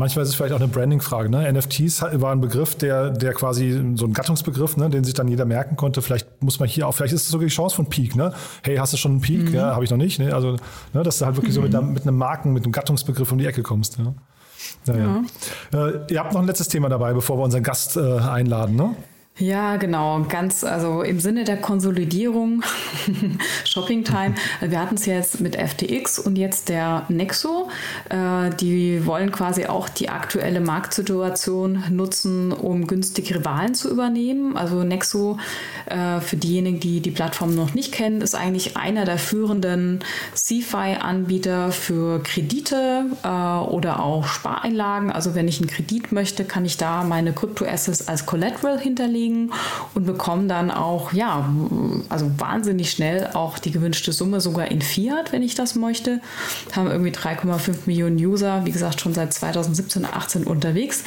[0.00, 1.28] Manchmal ist es vielleicht auch eine Branding-Frage.
[1.28, 1.52] Ne?
[1.52, 4.88] NFTs war ein Begriff, der, der quasi so ein Gattungsbegriff, ne?
[4.88, 6.00] den sich dann jeder merken konnte.
[6.00, 8.16] Vielleicht muss man hier auch, vielleicht ist es sogar die Chance von Peak.
[8.16, 8.32] Ne?
[8.62, 9.50] Hey, hast du schon einen Peak?
[9.50, 9.54] Mhm.
[9.54, 10.18] Ja, habe ich noch nicht.
[10.18, 10.34] Ne?
[10.34, 10.56] Also,
[10.94, 11.54] ne, dass du halt wirklich mhm.
[11.54, 11.92] so mit, mhm.
[11.92, 13.98] mit, einem Marken, mit einem Gattungsbegriff um die Ecke kommst.
[13.98, 14.14] Ja?
[14.86, 15.22] Naja.
[15.70, 15.86] Ja.
[15.86, 18.96] Äh, ihr habt noch ein letztes Thema dabei, bevor wir unseren Gast äh, einladen, ne?
[19.38, 20.22] Ja, genau.
[20.28, 22.62] Ganz, also im Sinne der Konsolidierung,
[23.64, 24.34] Shopping Time.
[24.60, 27.70] Wir hatten es jetzt mit FTX und jetzt der Nexo.
[28.10, 34.58] Äh, die wollen quasi auch die aktuelle Marktsituation nutzen, um günstig Rivalen zu übernehmen.
[34.58, 35.38] Also Nexo,
[35.90, 40.00] äh, für diejenigen, die die Plattform noch nicht kennen, ist eigentlich einer der führenden
[40.34, 45.10] CFI-Anbieter für Kredite äh, oder auch Spareinlagen.
[45.10, 49.52] Also wenn ich einen Kredit möchte, kann ich da meine Kryptoassets als Collateral hinterlegen
[49.94, 51.48] und bekommen dann auch, ja,
[52.08, 56.20] also wahnsinnig schnell auch die gewünschte Summe sogar in Fiat, wenn ich das möchte.
[56.74, 61.04] Haben irgendwie 3,5 Millionen User, wie gesagt, schon seit 2017, 18 unterwegs.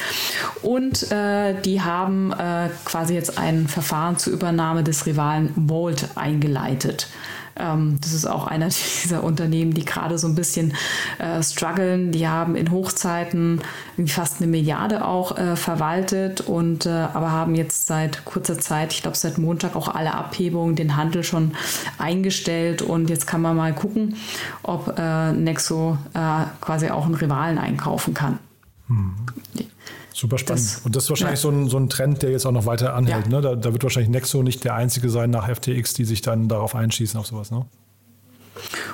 [0.62, 7.08] Und äh, die haben äh, quasi jetzt ein Verfahren zur Übernahme des Rivalen Volt eingeleitet.
[7.56, 8.68] Ähm, das ist auch einer
[9.02, 10.74] dieser Unternehmen, die gerade so ein bisschen
[11.18, 12.12] äh, strugglen.
[12.12, 13.60] Die haben in Hochzeiten
[14.06, 19.02] fast eine Milliarde auch äh, verwaltet und äh, aber haben jetzt seit kurzer Zeit, ich
[19.02, 21.52] glaube seit Montag auch alle Abhebungen, den Handel schon
[21.98, 24.16] eingestellt und jetzt kann man mal gucken,
[24.62, 28.38] ob äh, Nexo äh, quasi auch einen Rivalen einkaufen kann.
[28.88, 29.14] Hm.
[30.14, 30.64] Super spannend.
[30.64, 31.42] Das, und das ist wahrscheinlich ja.
[31.42, 33.26] so, ein, so ein Trend, der jetzt auch noch weiter anhält.
[33.26, 33.32] Ja.
[33.32, 33.40] Ne?
[33.40, 36.76] Da, da, wird wahrscheinlich Nexo nicht der einzige sein nach FTX, die sich dann darauf
[36.76, 37.50] einschießen, auf sowas.
[37.50, 37.66] Ne?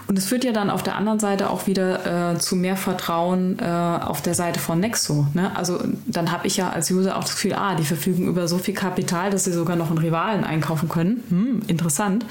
[0.06, 3.58] Und es führt ja dann auf der anderen Seite auch wieder äh, zu mehr Vertrauen
[3.58, 5.26] äh, auf der Seite von Nexo.
[5.34, 5.54] Ne?
[5.54, 8.56] Also dann habe ich ja als User auch das Gefühl, ah, die verfügen über so
[8.56, 11.22] viel Kapital, dass sie sogar noch einen Rivalen einkaufen können.
[11.28, 12.24] Hm, interessant.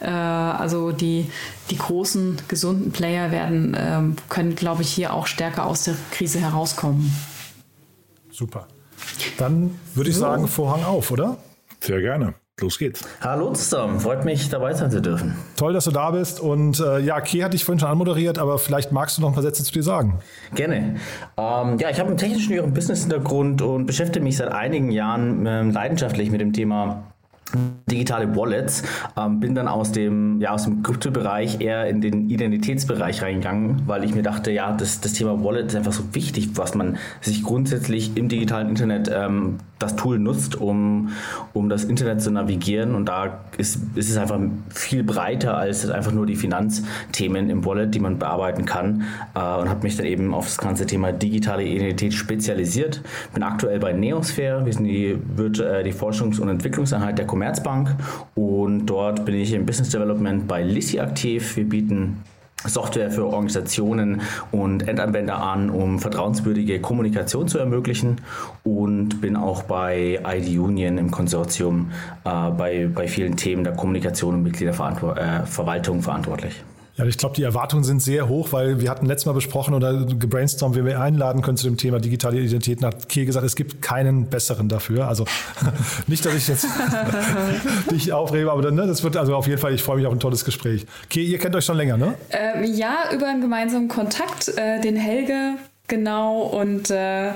[0.00, 1.30] Äh, also die,
[1.70, 6.38] die großen, gesunden Player werden, ähm, können, glaube ich, hier auch stärker aus der Krise
[6.38, 7.10] herauskommen.
[8.36, 8.68] Super.
[9.38, 10.20] Dann würde ich so.
[10.20, 11.38] sagen, Vorhang auf, oder?
[11.80, 12.34] Sehr gerne.
[12.60, 13.02] Los geht's.
[13.22, 15.36] Hallo zusammen, freut mich dabei sein zu dürfen.
[15.56, 16.38] Toll, dass du da bist.
[16.40, 19.34] Und äh, ja, Kay hatte ich vorhin schon anmoderiert, aber vielleicht magst du noch ein
[19.34, 20.18] paar Sätze zu dir sagen.
[20.54, 20.96] Gerne.
[21.38, 25.62] Ähm, ja, ich habe einen technischen und Business-Hintergrund und beschäftige mich seit einigen Jahren äh,
[25.62, 27.04] leidenschaftlich mit dem Thema
[27.90, 28.82] digitale Wallets,
[29.16, 34.04] ähm, bin dann aus dem, ja, aus dem Kryptobereich eher in den Identitätsbereich reingegangen, weil
[34.04, 37.42] ich mir dachte, ja, das, das Thema Wallet ist einfach so wichtig, was man sich
[37.42, 41.10] grundsätzlich im digitalen Internet ähm, das Tool nutzt, um,
[41.52, 42.94] um das Internet zu navigieren.
[42.94, 47.94] Und da ist, ist es einfach viel breiter als einfach nur die Finanzthemen im Wallet,
[47.94, 49.02] die man bearbeiten kann.
[49.34, 53.02] Äh, und habe mich dann eben auf das ganze Thema digitale Identität spezialisiert.
[53.34, 54.64] Bin aktuell bei Neosphere.
[54.64, 57.94] Wir sind die, äh, die Forschungs- und Entwicklungseinheit der Commerzbank.
[58.34, 61.56] Und dort bin ich im Business Development bei Lissi aktiv.
[61.56, 62.22] Wir bieten
[62.64, 68.16] Software für Organisationen und Endanwender an, um vertrauenswürdige Kommunikation zu ermöglichen
[68.64, 71.90] und bin auch bei ID Union im Konsortium
[72.24, 76.62] äh, bei, bei vielen Themen der Kommunikation und Mitgliederverwaltung äh, verantwortlich.
[76.96, 80.06] Ja, ich glaube, die Erwartungen sind sehr hoch, weil wir hatten letztes Mal besprochen oder
[80.06, 82.78] gebrainstormt, wie wir einladen können zu dem Thema digitale Identität.
[82.78, 85.06] Und hat Kay gesagt, es gibt keinen besseren dafür.
[85.06, 85.26] Also
[86.06, 86.66] nicht, dass ich jetzt
[87.90, 90.20] dich aufrebe, aber ne, das wird also auf jeden Fall, ich freue mich auf ein
[90.20, 90.86] tolles Gespräch.
[91.10, 92.14] Kay, ihr kennt euch schon länger, ne?
[92.30, 95.56] Ähm, ja, über einen gemeinsamen Kontakt, äh, den Helge
[95.88, 97.32] Genau, und äh,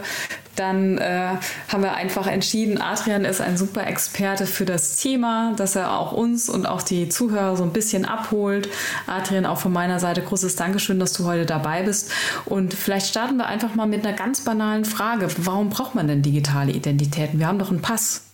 [0.57, 1.37] dann äh,
[1.69, 6.13] haben wir einfach entschieden, Adrian ist ein super Experte für das Thema, dass er auch
[6.13, 8.69] uns und auch die Zuhörer so ein bisschen abholt.
[9.07, 12.13] Adrian, auch von meiner Seite großes Dankeschön, dass du heute dabei bist.
[12.45, 15.29] Und vielleicht starten wir einfach mal mit einer ganz banalen Frage.
[15.39, 17.39] Warum braucht man denn digitale Identitäten?
[17.39, 18.30] Wir haben doch einen Pass.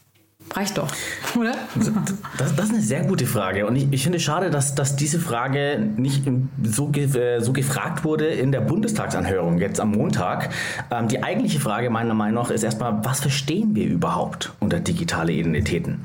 [0.55, 0.91] Reicht doch,
[1.39, 1.55] oder?
[2.39, 3.67] Das, das, ist eine sehr gute Frage.
[3.67, 6.23] Und ich, ich finde es schade, dass, dass diese Frage nicht
[6.63, 10.51] so, ge, so gefragt wurde in der Bundestagsanhörung jetzt am Montag.
[10.91, 15.33] Ähm, die eigentliche Frage meiner Meinung nach ist erstmal, was verstehen wir überhaupt unter digitale
[15.33, 16.05] Identitäten?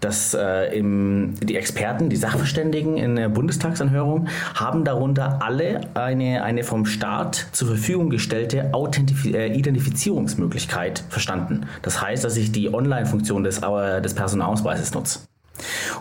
[0.00, 6.64] Dass äh, im, die Experten, die Sachverständigen in der Bundestagsanhörung haben darunter alle eine, eine
[6.64, 11.66] vom Staat zur Verfügung gestellte Authentif äh, Identifizierungsmöglichkeit verstanden.
[11.82, 15.20] Das heißt, dass ich die Online-Funktion des äh, des Personalausweises nutze.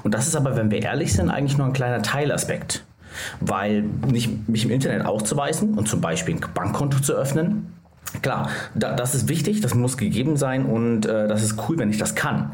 [0.04, 2.86] Und das ist aber, wenn wir ehrlich sind, eigentlich nur ein kleiner Teilaspekt.
[3.42, 7.74] Weil nicht, mich im Internet auszuweisen und zum Beispiel ein Bankkonto zu öffnen,
[8.22, 11.90] Klar, da, das ist wichtig, das muss gegeben sein und äh, das ist cool, wenn
[11.90, 12.52] ich das kann.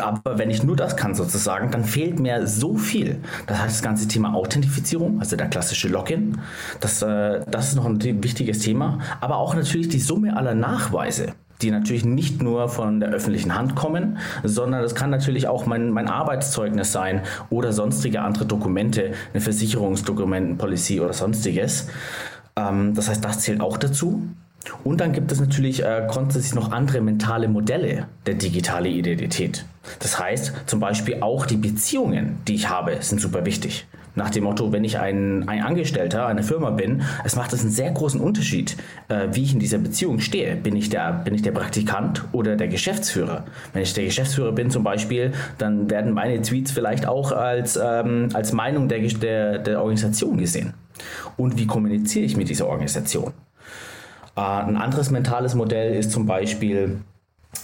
[0.00, 3.20] Aber wenn ich nur das kann sozusagen, dann fehlt mir so viel.
[3.46, 6.38] Das heißt, das ganze Thema Authentifizierung, also der klassische Login,
[6.80, 8.98] das, äh, das ist noch ein wichtiges Thema.
[9.20, 13.74] Aber auch natürlich die Summe aller Nachweise die natürlich nicht nur von der öffentlichen Hand
[13.74, 19.40] kommen, sondern das kann natürlich auch mein, mein Arbeitszeugnis sein oder sonstige andere Dokumente, eine
[19.40, 21.88] Versicherungsdokument, ein Policy oder sonstiges.
[22.56, 24.22] Ähm, das heißt, das zählt auch dazu.
[24.82, 29.64] Und dann gibt es natürlich äh, grundsätzlich noch andere mentale Modelle der digitalen Identität.
[29.98, 33.86] Das heißt, zum Beispiel auch die Beziehungen, die ich habe, sind super wichtig.
[34.16, 37.70] Nach dem Motto, wenn ich ein, ein Angestellter einer Firma bin, es macht es einen
[37.70, 38.76] sehr großen Unterschied,
[39.08, 40.54] äh, wie ich in dieser Beziehung stehe.
[40.54, 43.44] Bin ich, der, bin ich der Praktikant oder der Geschäftsführer?
[43.72, 48.28] Wenn ich der Geschäftsführer bin zum Beispiel, dann werden meine Tweets vielleicht auch als, ähm,
[48.34, 50.74] als Meinung der, der, der Organisation gesehen.
[51.36, 53.32] Und wie kommuniziere ich mit dieser Organisation?
[54.36, 56.98] Äh, ein anderes mentales Modell ist zum Beispiel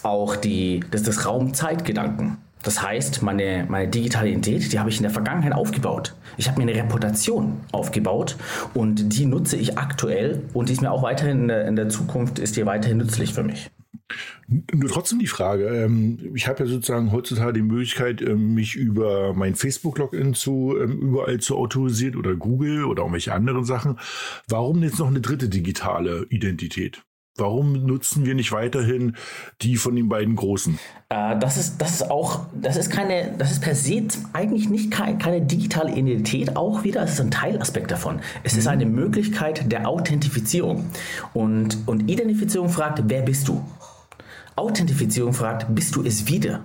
[0.02, 2.38] auch die, das, das Raum-Zeit-Gedanken.
[2.62, 6.14] Das heißt, meine, meine digitale Identität, die habe ich in der Vergangenheit aufgebaut.
[6.36, 8.36] Ich habe mir eine Reputation aufgebaut
[8.74, 11.88] und die nutze ich aktuell und die ist mir auch weiterhin in der, in der
[11.88, 13.70] Zukunft, ist die weiterhin nützlich für mich.
[14.48, 19.32] Nur trotzdem die Frage, ähm, ich habe ja sozusagen heutzutage die Möglichkeit, ähm, mich über
[19.34, 23.98] mein Facebook-Login zu ähm, überall zu autorisieren oder Google oder irgendwelche anderen Sachen.
[24.48, 27.04] Warum jetzt noch eine dritte digitale Identität?
[27.36, 29.16] Warum nutzen wir nicht weiterhin
[29.62, 30.78] die von den beiden Großen?
[31.08, 34.90] Äh, das, ist, das ist auch, das ist keine, das ist per se eigentlich nicht
[34.90, 38.20] keine, keine digitale Identität, auch wieder, es ist ein Teilaspekt davon.
[38.42, 38.58] Es mhm.
[38.58, 40.90] ist eine Möglichkeit der Authentifizierung.
[41.32, 43.64] Und, und Identifizierung fragt, wer bist du?
[44.56, 46.64] Authentifizierung fragt, bist du es wieder?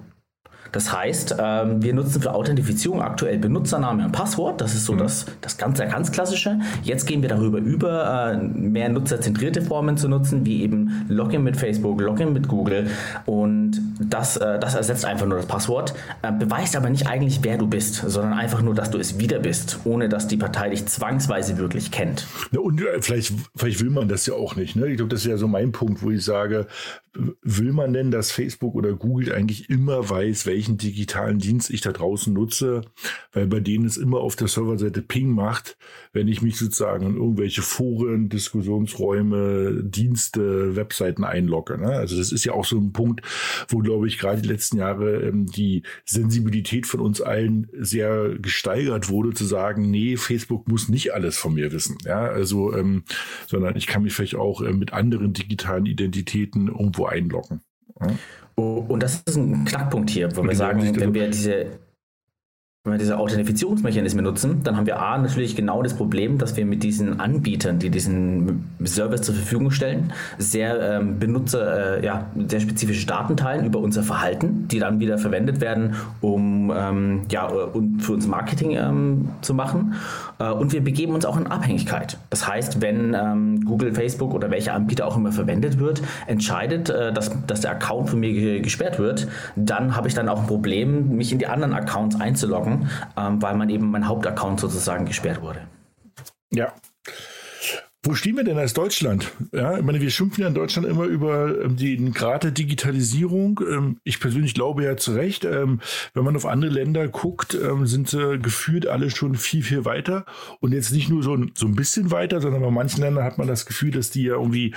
[0.71, 4.61] Das heißt, ähm, wir nutzen für Authentifizierung aktuell Benutzername und Passwort.
[4.61, 4.99] Das ist so mhm.
[4.99, 6.59] das, das ganz, ganz klassische.
[6.83, 11.57] Jetzt gehen wir darüber über, äh, mehr nutzerzentrierte Formen zu nutzen, wie eben Login mit
[11.57, 12.89] Facebook, Login mit Google.
[13.25, 17.57] Und das, äh, das ersetzt einfach nur das Passwort, äh, beweist aber nicht eigentlich, wer
[17.57, 20.85] du bist, sondern einfach nur, dass du es wieder bist, ohne dass die Partei dich
[20.85, 22.27] zwangsweise wirklich kennt.
[22.51, 24.75] Ja, und vielleicht, vielleicht will man das ja auch nicht.
[24.75, 24.87] Ne?
[24.87, 26.67] Ich glaube, das ist ja so mein Punkt, wo ich sage,
[27.41, 31.91] will man denn, dass Facebook oder Google eigentlich immer weiß, welchen digitalen Dienst ich da
[31.91, 32.81] draußen nutze,
[33.33, 35.77] weil bei denen es immer auf der Serverseite Ping macht,
[36.13, 41.77] wenn ich mich sozusagen in irgendwelche Foren, Diskussionsräume, Dienste, Webseiten einlogge.
[41.77, 41.89] Ne?
[41.89, 43.21] Also das ist ja auch so ein Punkt,
[43.67, 49.09] wo, glaube ich, gerade die letzten Jahre ähm, die Sensibilität von uns allen sehr gesteigert
[49.09, 51.97] wurde, zu sagen, nee, Facebook muss nicht alles von mir wissen.
[52.05, 53.03] Ja, also, ähm,
[53.47, 57.59] sondern ich kann mich vielleicht auch äh, mit anderen digitalen Identitäten irgendwo einloggen.
[57.99, 58.15] Ja.
[58.57, 61.79] Oh, und das ist ein Knackpunkt hier, wo wir sagen, wenn wir diese
[62.85, 66.67] wenn wir diese Authentifizierungsmechanismen nutzen, dann haben wir A natürlich genau das Problem, dass wir
[66.67, 72.59] mit diesen Anbietern, die diesen Service zur Verfügung stellen, sehr ähm, Benutzer, äh, ja, sehr
[72.59, 77.99] spezifische Daten teilen über unser Verhalten, die dann wieder verwendet werden, um ähm, ja, um
[77.99, 79.95] für uns Marketing ähm, zu machen.
[80.39, 82.17] Äh, und wir begeben uns auch in Abhängigkeit.
[82.29, 87.13] Das heißt, wenn ähm, Google, Facebook oder welcher Anbieter auch immer verwendet wird, entscheidet, äh,
[87.13, 91.15] dass, dass der Account von mir gesperrt wird, dann habe ich dann auch ein Problem,
[91.15, 95.61] mich in die anderen Accounts einzuloggen ähm, weil man eben mein Hauptaccount sozusagen gesperrt wurde.
[96.51, 96.73] Ja,
[98.05, 99.31] wo stehen wir denn als Deutschland?
[99.51, 103.61] Ja, ich meine, wir schimpfen ja in Deutschland immer über ähm, den Grad der Digitalisierung.
[103.67, 105.81] Ähm, ich persönlich glaube ja zu Recht, ähm,
[106.13, 110.25] wenn man auf andere Länder guckt, sind sie gefühlt alle schon viel, viel weiter.
[110.59, 113.37] Und jetzt nicht nur so ein, so ein bisschen weiter, sondern bei manchen Ländern hat
[113.37, 114.73] man das Gefühl, dass die ja irgendwie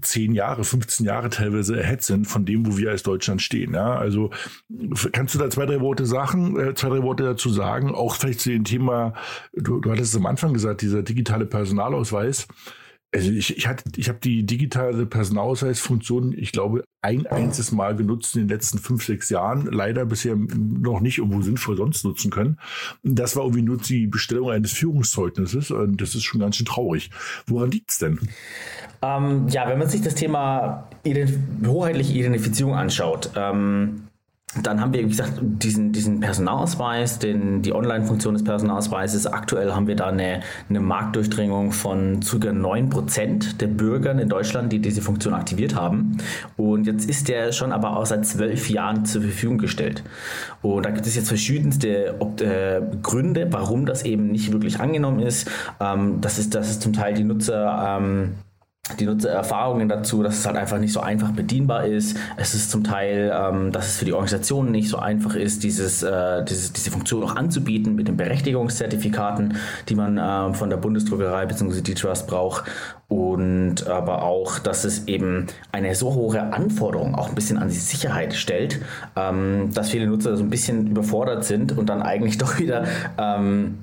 [0.00, 3.74] 10 Jahre, 15 Jahre teilweise ahead sind von dem, wo wir als Deutschland stehen.
[3.74, 4.30] Ja, also
[5.12, 7.94] kannst du da zwei, drei Worte sagen, äh, zwei, drei Worte dazu sagen?
[7.94, 9.14] Auch vielleicht zu dem Thema,
[9.54, 12.39] du, du hattest es am Anfang gesagt, dieser digitale Personalausweis.
[13.12, 18.36] Also ich, ich, hatte, ich habe die digitale Personalausweisfunktion, ich glaube, ein einziges Mal genutzt
[18.36, 19.66] in den letzten fünf, sechs Jahren.
[19.66, 22.60] Leider bisher noch nicht irgendwo sinnvoll sonst nutzen können.
[23.02, 27.10] Das war irgendwie nur die Bestellung eines Führungszeugnisses und das ist schon ganz schön traurig.
[27.46, 28.20] Woran liegt es denn?
[29.02, 34.02] Ähm, ja, wenn man sich das Thema Identif hoheitliche Identifizierung anschaut, ähm,
[34.62, 39.28] dann haben wir, wie gesagt, diesen, diesen Personalausweis, den, die Online-Funktion des Personalausweises.
[39.28, 42.36] Aktuell haben wir da eine, eine Marktdurchdringung von ca.
[42.36, 46.18] 9% der Bürger in Deutschland, die diese Funktion aktiviert haben.
[46.56, 50.02] Und jetzt ist der schon aber auch seit zwölf Jahren zur Verfügung gestellt.
[50.62, 55.48] Und da gibt es jetzt verschiedenste äh, Gründe, warum das eben nicht wirklich angenommen ist.
[55.78, 58.32] Ähm, das ist, dass es zum Teil die Nutzer ähm,
[58.98, 62.16] die Nutzererfahrungen dazu, dass es halt einfach nicht so einfach bedienbar ist.
[62.36, 66.02] Es ist zum Teil, ähm, dass es für die Organisationen nicht so einfach ist, dieses,
[66.02, 69.56] äh, dieses, diese Funktion auch anzubieten mit den Berechtigungszertifikaten,
[69.88, 71.80] die man äh, von der Bundesdruckerei bzw.
[71.82, 72.64] die Trust braucht.
[73.08, 77.74] Und aber auch, dass es eben eine so hohe Anforderung auch ein bisschen an die
[77.74, 78.80] Sicherheit stellt,
[79.16, 82.84] ähm, dass viele Nutzer so ein bisschen überfordert sind und dann eigentlich doch wieder
[83.18, 83.78] ähm,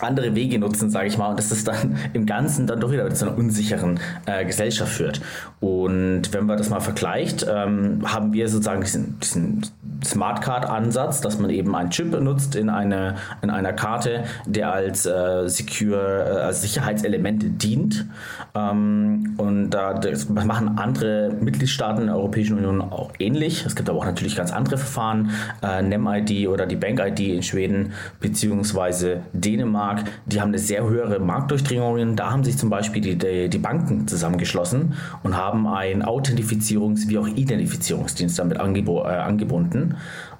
[0.00, 3.08] andere Wege nutzen, sage ich mal, und dass das dann im Ganzen dann doch wieder
[3.10, 5.20] zu einer unsicheren äh, Gesellschaft führt.
[5.60, 9.62] Und wenn man das mal vergleicht, ähm, haben wir sozusagen diesen, diesen
[10.04, 15.06] Smart Card-Ansatz, dass man eben einen Chip benutzt in, eine, in einer Karte, der als
[15.06, 18.06] äh, Secure, äh, als Sicherheitselement dient.
[18.54, 23.64] Ähm, und da das machen andere Mitgliedstaaten der Europäischen Union auch ähnlich.
[23.66, 25.30] Es gibt aber auch natürlich ganz andere Verfahren,
[25.62, 31.18] äh, NEM-ID oder die Bank-ID in Schweden beziehungsweise Dänemark Dänemark, die haben eine sehr höhere
[31.18, 32.16] Marktdurchdringung.
[32.16, 37.18] Da haben sich zum Beispiel die, die, die Banken zusammengeschlossen und haben einen Authentifizierungs- wie
[37.18, 39.96] auch Identifizierungsdienst damit angebo äh, angebunden.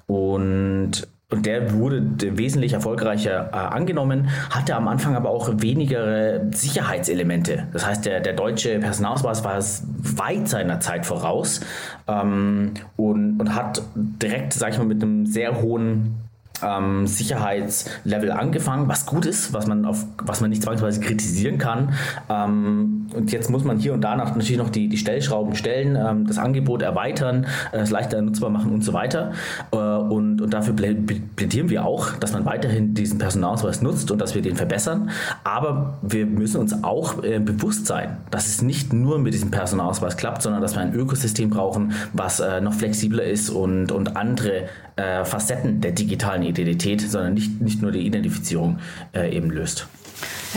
[0.07, 2.03] Und und der wurde
[2.39, 7.67] wesentlich erfolgreicher äh, angenommen, hatte am Anfang aber auch weniger Sicherheitselemente.
[7.71, 11.59] Das heißt, der, der deutsche Personalausweis war weit seiner Zeit voraus
[12.07, 16.15] ähm, und, und hat direkt, sag ich mal, mit einem sehr hohen
[16.63, 21.93] ähm, Sicherheitslevel angefangen, was gut ist, was man auf, was man nicht zwangsweise kritisieren kann.
[22.29, 26.27] Ähm, und jetzt muss man hier und da natürlich noch die, die Stellschrauben stellen, ähm,
[26.27, 29.31] das Angebot erweitern, äh, es leichter nutzbar machen und so weiter.
[29.71, 34.35] Äh, und, und dafür plädieren wir auch, dass man weiterhin diesen Personalausweis nutzt und dass
[34.35, 35.09] wir den verbessern.
[35.43, 40.17] Aber wir müssen uns auch äh, bewusst sein, dass es nicht nur mit diesem Personalausweis
[40.17, 44.67] klappt, sondern dass wir ein Ökosystem brauchen, was äh, noch flexibler ist und, und andere
[44.95, 48.79] äh, Facetten der digitalen Identität, sondern nicht, nicht nur die Identifizierung
[49.13, 49.87] äh, eben löst.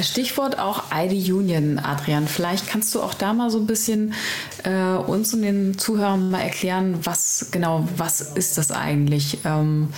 [0.00, 2.26] Stichwort auch ID Union, Adrian.
[2.26, 4.14] Vielleicht kannst du auch da mal so ein bisschen
[4.64, 9.38] äh, uns und den Zuhörern mal erklären, was genau, was ist das eigentlich?
[9.44, 9.88] Ähm,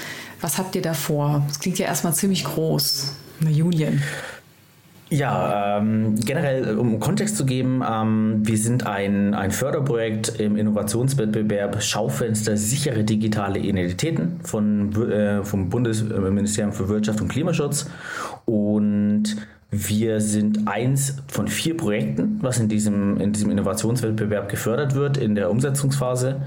[0.40, 1.44] was habt ihr da vor?
[1.48, 4.02] Das klingt ja erstmal ziemlich groß, eine Union.
[5.14, 11.81] Ja, ähm, generell, um Kontext zu geben, ähm, wir sind ein, ein Förderprojekt im Innovationswettbewerb
[11.81, 17.88] Schaufenster sichere digitale Identitäten von, äh, vom Bundesministerium für Wirtschaft und Klimaschutz.
[18.44, 19.37] Und
[19.70, 25.37] wir sind eins von vier Projekten, was in diesem, in diesem Innovationswettbewerb gefördert wird in
[25.37, 26.42] der Umsetzungsphase.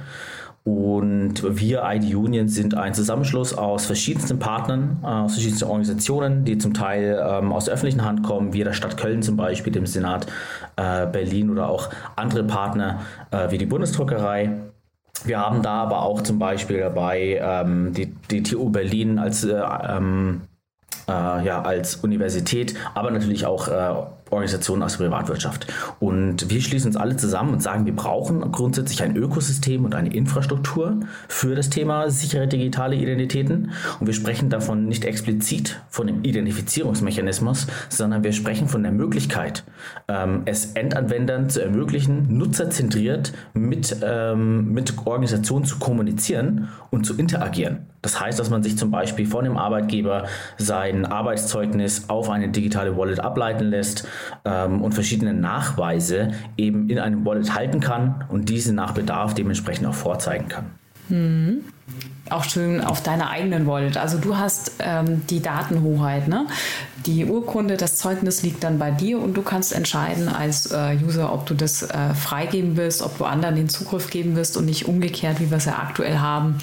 [0.68, 6.58] Und wir, ID Union, sind ein Zusammenschluss aus verschiedensten Partnern, äh, aus verschiedensten Organisationen, die
[6.58, 9.86] zum Teil ähm, aus der öffentlichen Hand kommen, wie der Stadt Köln zum Beispiel, dem
[9.86, 10.28] Senat
[10.76, 13.00] äh, Berlin oder auch andere Partner
[13.32, 14.58] äh, wie die Bundesdruckerei.
[15.24, 19.54] Wir haben da aber auch zum Beispiel dabei ähm, die, die TU Berlin als, äh,
[19.54, 20.42] ähm,
[21.08, 23.94] äh, ja, als Universität, aber natürlich auch äh,
[24.30, 25.68] Organisationen aus der Privatwirtschaft.
[26.00, 30.14] Und wir schließen uns alle zusammen und sagen, wir brauchen grundsätzlich ein Ökosystem und eine
[30.14, 33.72] Infrastruktur für das Thema sichere digitale Identitäten.
[34.00, 39.64] Und wir sprechen davon nicht explizit von dem Identifizierungsmechanismus, sondern wir sprechen von der Möglichkeit,
[40.08, 47.88] ähm, es Endanwendern zu ermöglichen, nutzerzentriert mit, ähm, mit Organisationen zu kommunizieren und zu interagieren.
[48.08, 52.96] Das heißt, dass man sich zum Beispiel von dem Arbeitgeber sein Arbeitszeugnis auf eine digitale
[52.96, 54.08] Wallet ableiten lässt
[54.46, 59.88] ähm, und verschiedene Nachweise eben in einem Wallet halten kann und diese nach Bedarf dementsprechend
[59.88, 60.68] auch vorzeigen kann.
[61.10, 61.64] Mhm.
[62.30, 63.96] Auch schön auf deiner eigenen Wallet.
[63.96, 66.28] Also du hast ähm, die Datenhoheit.
[66.28, 66.46] Ne?
[67.06, 71.32] Die Urkunde, das Zeugnis liegt dann bei dir und du kannst entscheiden als äh, User,
[71.32, 74.88] ob du das äh, freigeben willst, ob du anderen den Zugriff geben wirst und nicht
[74.88, 76.58] umgekehrt, wie wir es ja aktuell haben,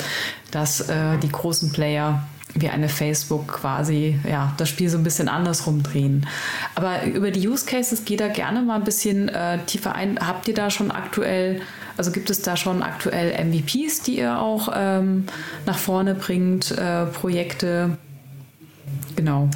[0.51, 2.23] dass äh, die großen Player
[2.55, 6.27] wie eine Facebook quasi ja, das Spiel so ein bisschen andersrum drehen.
[6.75, 10.19] Aber über die Use Cases geht da gerne mal ein bisschen äh, tiefer ein.
[10.25, 11.61] Habt ihr da schon aktuell,
[11.97, 15.25] also gibt es da schon aktuell MVPs, die ihr auch ähm,
[15.67, 17.97] nach vorne bringt, äh, Projekte?
[19.17, 19.49] Genau.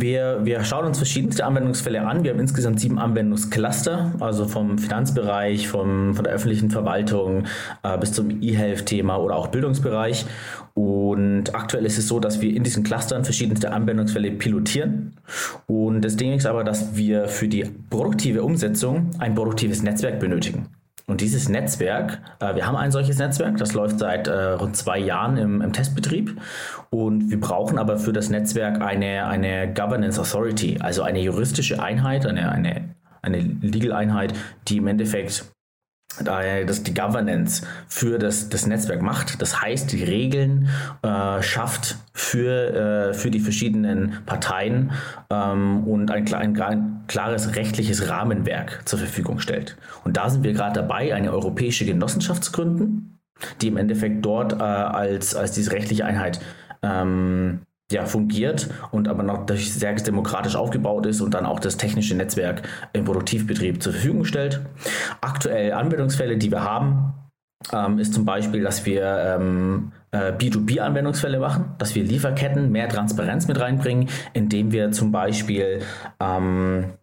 [0.00, 2.24] wir, wir schauen uns verschiedenste Anwendungsfälle an.
[2.24, 7.44] Wir haben insgesamt sieben Anwendungscluster, also vom Finanzbereich, vom, von der öffentlichen Verwaltung
[7.82, 10.26] äh, bis zum E-Health-Thema oder auch Bildungsbereich.
[10.74, 15.14] Und aktuell ist es so, dass wir in diesen Clustern verschiedenste Anwendungsfälle pilotieren.
[15.66, 20.66] Und das Ding ist aber, dass wir für die produktive Umsetzung ein produktives Netzwerk benötigen.
[21.06, 24.98] Und dieses Netzwerk, äh, wir haben ein solches Netzwerk, das läuft seit äh, rund zwei
[24.98, 26.40] Jahren im, im, Testbetrieb.
[26.90, 32.24] Und wir brauchen aber für das Netzwerk eine, eine Governance Authority, also eine juristische Einheit,
[32.24, 34.32] eine, eine, eine Legal-Einheit,
[34.68, 35.44] die im Endeffekt
[36.22, 39.40] das die Governance für das, das Netzwerk macht.
[39.42, 40.68] Das heißt, die Regeln
[41.02, 44.92] äh, schafft für, äh, für die verschiedenen Parteien
[45.30, 49.76] ähm, und ein, ein, ein, klares rechtliches Rahmenwerk zur Verfügung stellt.
[50.04, 53.18] Und da sind wir gerade dabei, eine europäische Genossenschaft zu gründen,
[53.60, 56.40] die im Endeffekt dort äh, als, als diese rechtliche Einheit
[56.82, 57.60] ähm,
[57.92, 62.62] ja, fungiert und aber noch sehr demokratisch aufgebaut ist und dann auch das technische Netzwerk
[62.92, 64.60] im Produktivbetrieb zur Verfügung stellt.
[65.20, 67.12] Aktuell Anwendungsfälle, die wir haben,
[67.72, 73.48] ähm, ist zum Beispiel, dass wir ähm, äh, B2B-Anwendungsfälle machen, dass wir Lieferketten mehr Transparenz
[73.48, 75.82] mit reinbringen, indem wir zum Beispiel
[76.20, 76.94] ähm,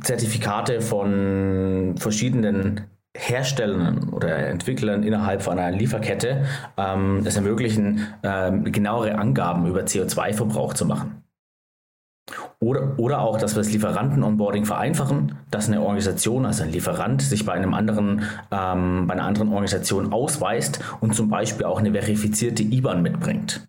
[0.00, 6.44] Zertifikate von verschiedenen Herstellern oder Entwicklern innerhalb von einer Lieferkette
[6.76, 11.22] ähm, es ermöglichen, ähm, genauere Angaben über CO2-Verbrauch zu machen.
[12.60, 17.44] Oder, oder auch, dass wir das Lieferanten-Onboarding vereinfachen, dass eine Organisation, also ein Lieferant, sich
[17.44, 22.62] bei einem anderen, ähm, bei einer anderen Organisation ausweist und zum Beispiel auch eine verifizierte
[22.62, 23.68] IBAN mitbringt.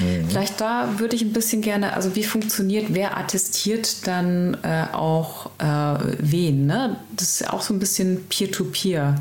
[0.00, 0.28] Mhm.
[0.28, 5.50] Vielleicht da würde ich ein bisschen gerne, also wie funktioniert, wer attestiert dann äh, auch
[5.58, 6.66] äh, wen?
[6.66, 6.96] Ne?
[7.14, 9.16] Das ist auch so ein bisschen Peer-to-Peer,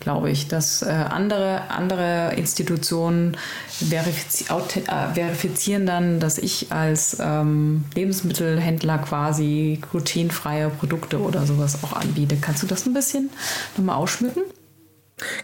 [0.00, 3.36] glaube ich, dass äh, andere, andere Institutionen
[3.68, 11.92] verifiz äh, verifizieren dann, dass ich als ähm, Lebensmittelhändler quasi glutenfreie Produkte oder sowas auch
[11.92, 12.36] anbiete.
[12.40, 13.28] Kannst du das ein bisschen
[13.76, 14.42] nochmal ausschmücken?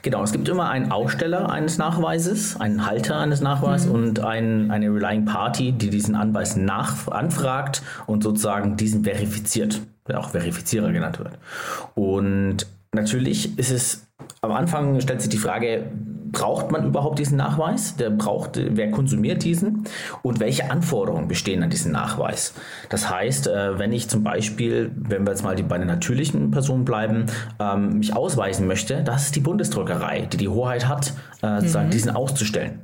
[0.03, 3.95] Genau, es gibt immer einen Aussteller eines Nachweises, einen Halter eines Nachweises mhm.
[3.95, 10.21] und ein, eine Relying Party, die diesen Anweis nach, anfragt und sozusagen diesen verifiziert, der
[10.21, 11.39] auch Verifizierer genannt wird.
[11.95, 14.07] Und natürlich ist es,
[14.41, 15.91] am Anfang stellt sich die Frage,
[16.35, 17.97] braucht man überhaupt diesen Nachweis?
[17.97, 19.85] Der braucht, wer konsumiert diesen?
[20.23, 22.53] Und welche Anforderungen bestehen an diesen Nachweis?
[22.91, 26.85] Das heißt, äh, wenn ich zum Beispiel, wenn wir jetzt mal bei einer natürlichen Person
[26.85, 27.27] bleiben,
[27.59, 31.91] ähm, mich ausweisen möchte, das ist die Bundesdruckerei, die die Hoheit hat, äh, mhm.
[31.91, 32.81] diesen auszustellen.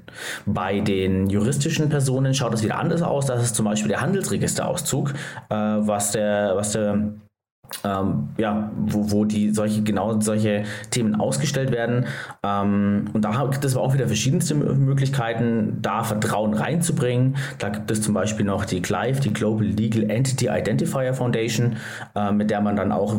[0.46, 3.26] Bei den juristischen Personen schaut es wieder anders aus.
[3.26, 5.10] Das ist zum Beispiel der Handelsregisterauszug,
[5.50, 7.12] äh, was der, was der
[7.84, 12.06] ähm, ja, wo, wo die solche genau solche Themen ausgestellt werden.
[12.42, 17.36] Ähm, und da gibt es aber auch wieder verschiedenste Möglichkeiten, da Vertrauen reinzubringen.
[17.58, 21.76] Da gibt es zum Beispiel noch die GLIFE, die Global Legal Entity Identifier Foundation,
[22.14, 23.16] äh, mit der man dann auch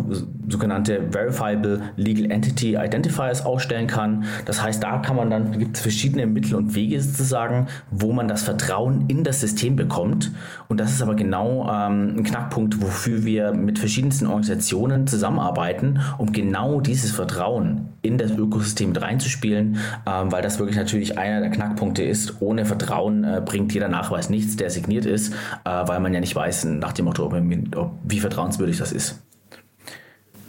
[0.48, 4.26] sogenannte Verifiable Legal Entity Identifiers ausstellen kann.
[4.46, 8.28] Das heißt, da kann man dann, gibt es verschiedene Mittel und Wege sozusagen, wo man
[8.28, 10.32] das Vertrauen in das System bekommt.
[10.68, 16.00] Und das ist aber genau ähm, ein Knackpunkt, wofür wir mit verschiedensten Organisationen Organisationen zusammenarbeiten,
[16.18, 19.78] um genau dieses Vertrauen in das Ökosystem mit reinzuspielen,
[20.08, 22.42] ähm, weil das wirklich natürlich einer der Knackpunkte ist.
[22.42, 25.34] Ohne Vertrauen äh, bringt jeder Nachweis nichts, der signiert ist,
[25.64, 27.36] äh, weil man ja nicht weiß nach dem Motto, ob,
[27.76, 29.22] ob, wie vertrauenswürdig das ist.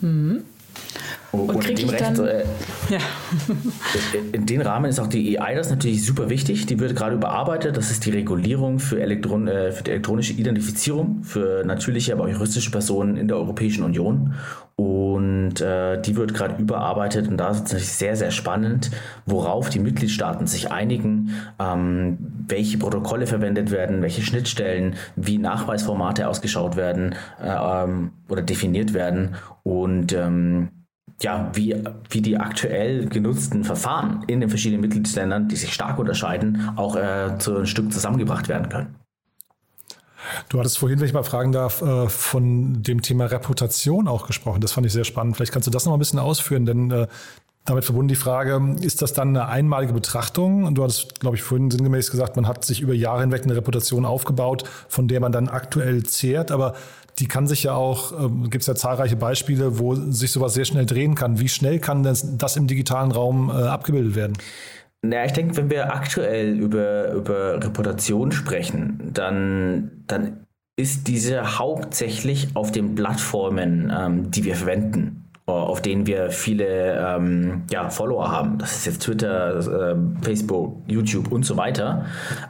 [0.00, 0.44] Mhm.
[1.32, 2.44] Und, und in, dem Recht, äh,
[2.90, 2.98] ja.
[4.32, 6.66] in dem Rahmen ist auch die EI das natürlich super wichtig.
[6.66, 7.78] Die wird gerade überarbeitet.
[7.78, 12.28] Das ist die Regulierung für, Elektron, äh, für die elektronische Identifizierung für natürliche, aber auch
[12.28, 14.34] juristische Personen in der Europäischen Union.
[14.76, 18.90] Und äh, die wird gerade überarbeitet und da ist es natürlich sehr, sehr spannend,
[19.26, 22.18] worauf die Mitgliedstaaten sich einigen, ähm,
[22.48, 29.36] welche Protokolle verwendet werden, welche Schnittstellen, wie Nachweisformate ausgeschaut werden äh, ähm, oder definiert werden.
[29.62, 30.70] Und ähm,
[31.22, 31.76] ja, wie,
[32.10, 37.38] wie die aktuell genutzten Verfahren in den verschiedenen Mitgliedsländern, die sich stark unterscheiden, auch äh,
[37.38, 38.94] zu ein Stück zusammengebracht werden können.
[40.48, 44.60] Du hattest vorhin, wenn ich mal fragen darf, äh, von dem Thema Reputation auch gesprochen.
[44.60, 45.36] Das fand ich sehr spannend.
[45.36, 47.06] Vielleicht kannst du das noch ein bisschen ausführen, denn äh,
[47.64, 50.64] damit verbunden die Frage, ist das dann eine einmalige Betrachtung?
[50.64, 53.54] Und du hattest, glaube ich, vorhin sinngemäß gesagt, man hat sich über Jahre hinweg eine
[53.54, 56.50] Reputation aufgebaut, von der man dann aktuell zehrt.
[56.50, 56.74] Aber
[57.18, 60.64] die kann sich ja auch, äh, gibt es ja zahlreiche Beispiele, wo sich sowas sehr
[60.64, 61.40] schnell drehen kann.
[61.40, 64.38] Wie schnell kann das, das im digitalen Raum äh, abgebildet werden?
[65.02, 70.46] Naja, ich denke, wenn wir aktuell über, über Reputation sprechen, dann, dann
[70.76, 77.62] ist diese hauptsächlich auf den Plattformen, ähm, die wir verwenden, auf denen wir viele ähm,
[77.70, 78.58] ja, Follower haben.
[78.58, 82.06] Das ist jetzt Twitter, äh, Facebook, YouTube und so weiter.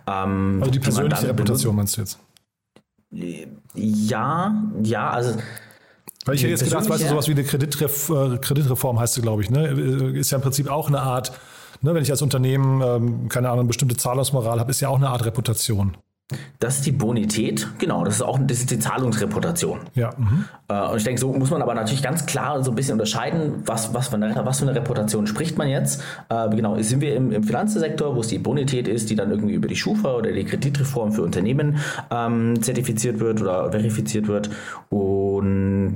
[0.06, 2.18] Ähm, also die persönliche die Reputation meinst du jetzt?
[3.74, 5.38] Ja, ja, also
[6.24, 9.22] weil ich hätte jetzt gedacht, weißt du, sowas wie eine Kreditref äh, Kreditreform heißt sie,
[9.22, 9.66] glaube ich, ne?
[10.14, 11.32] Ist ja im Prinzip auch eine Art,
[11.80, 14.96] ne, wenn ich als Unternehmen, ähm, keine Ahnung, eine bestimmte Zahlungsmoral habe, ist ja auch
[14.96, 15.96] eine Art Reputation.
[16.58, 19.80] Das ist die Bonität, genau, das ist auch das ist die Zahlungsreputation.
[19.94, 20.10] Ja.
[20.16, 20.44] Mhm.
[20.68, 23.92] und ich denke, so muss man aber natürlich ganz klar so ein bisschen unterscheiden, was,
[23.94, 26.02] was, für, eine, was für eine Reputation spricht man jetzt.
[26.28, 29.54] Äh, genau, sind wir im, im Finanzsektor, wo es die Bonität ist, die dann irgendwie
[29.54, 31.78] über die Schufa oder die Kreditreform für Unternehmen
[32.10, 34.50] ähm, zertifiziert wird oder verifiziert wird.
[34.90, 35.94] Und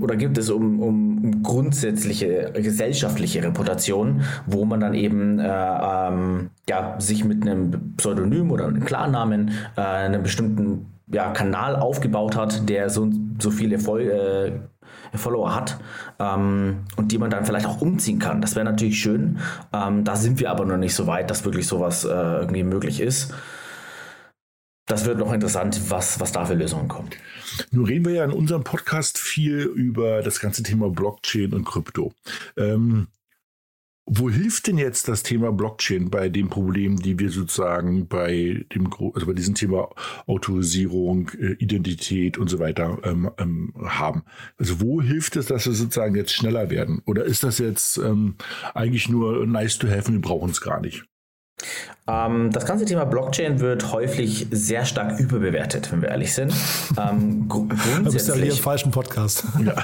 [0.00, 6.50] oder gibt es um, um, um grundsätzliche gesellschaftliche Reputation, wo man dann eben äh, ähm,
[6.68, 12.68] ja, sich mit einem Pseudonym oder einem Klarnamen äh, einen bestimmten ja, Kanal aufgebaut hat,
[12.68, 14.52] der so, so viele Voll, äh,
[15.16, 15.78] Follower hat
[16.18, 18.40] ähm, und die man dann vielleicht auch umziehen kann.
[18.40, 19.38] Das wäre natürlich schön.
[19.72, 23.00] Ähm, da sind wir aber noch nicht so weit, dass wirklich sowas äh, irgendwie möglich
[23.00, 23.32] ist.
[24.86, 27.10] Das wird noch interessant, was, was da für Lösungen kommen.
[27.70, 32.12] Nun reden wir ja in unserem Podcast viel über das ganze Thema Blockchain und Krypto.
[32.56, 33.08] Ähm,
[34.10, 38.90] wo hilft denn jetzt das Thema Blockchain bei den Problemen, die wir sozusagen bei dem,
[39.14, 39.90] also bei diesem Thema
[40.26, 44.22] Autorisierung, äh, Identität und so weiter ähm, ähm, haben?
[44.56, 47.02] Also wo hilft es, dass wir sozusagen jetzt schneller werden?
[47.04, 48.36] Oder ist das jetzt ähm,
[48.74, 51.04] eigentlich nur nice to have wir brauchen es gar nicht?
[52.08, 56.52] Ähm, das ganze Thema Blockchain wird häufig sehr stark überbewertet, wenn wir ehrlich sind.
[56.98, 58.04] Ähm, grundsätzlich.
[58.04, 59.44] Du bist ja hier im falschen Podcast.
[59.64, 59.72] Ja.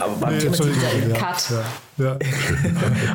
[0.00, 1.16] Aber beim nee, Thema Digitalität,
[1.98, 1.98] ja.
[1.98, 2.16] Ja.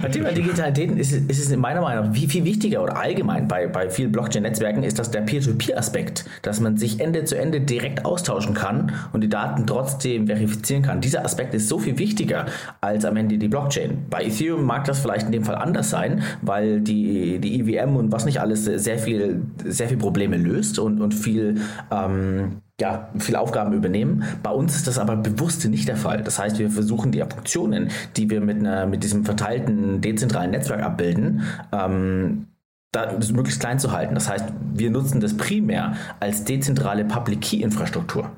[0.02, 3.48] beim Thema Digitalität ist, ist, es in meiner Meinung nach viel, viel wichtiger oder allgemein
[3.48, 8.06] bei, bei vielen Blockchain-Netzwerken ist das der Peer-to-Peer-Aspekt, dass man sich Ende zu Ende direkt
[8.06, 11.02] austauschen kann und die Daten trotzdem verifizieren kann.
[11.02, 12.46] Dieser Aspekt ist so viel wichtiger
[12.82, 14.06] als am Ende die Blockchain.
[14.10, 18.12] Bei Ethereum mag das vielleicht in dem Fall anders sein, weil die, die EVM und
[18.12, 23.40] was nicht alles sehr viel, sehr viel Probleme löst und, und viel, ähm, ja, viele
[23.40, 24.24] Aufgaben übernehmen.
[24.44, 26.24] Bei uns ist das aber bewusst nicht der Fall.
[26.24, 30.82] Das heißt, wir versuchen die Funktionen, die wir mit, einer, mit diesem verteilten dezentralen Netzwerk
[30.82, 32.48] abbilden, ähm,
[32.92, 34.16] da, möglichst klein zu halten.
[34.16, 38.30] Das heißt, wir nutzen das primär als dezentrale Public Key Infrastruktur.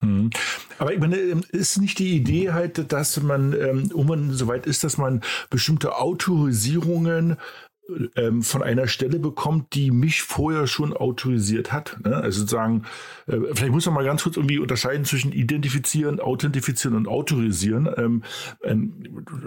[0.00, 0.30] Mhm.
[0.78, 4.66] Aber ich meine, ähm, ist nicht die Idee halt, dass man, ähm, um man soweit
[4.66, 7.36] ist, dass man bestimmte Autorisierungen
[8.16, 11.96] ähm, von einer Stelle bekommt, die mich vorher schon autorisiert hat.
[12.04, 12.16] Ne?
[12.16, 12.82] Also sozusagen,
[13.26, 17.86] äh, vielleicht muss man mal ganz kurz irgendwie unterscheiden zwischen identifizieren, authentifizieren und autorisieren.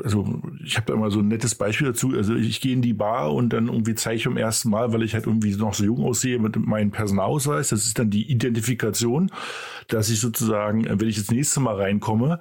[0.04, 2.14] Also ich habe da immer so ein nettes Beispiel dazu.
[2.16, 5.04] Also ich gehe in die Bar und dann irgendwie zeige ich zum ersten Mal, weil
[5.04, 7.70] ich halt irgendwie noch so jung aussehe mit meinem Personalausweis.
[7.70, 9.32] Das ist dann die Identifikation,
[9.94, 12.40] dass ich sozusagen, äh, wenn ich das nächste Mal reinkomme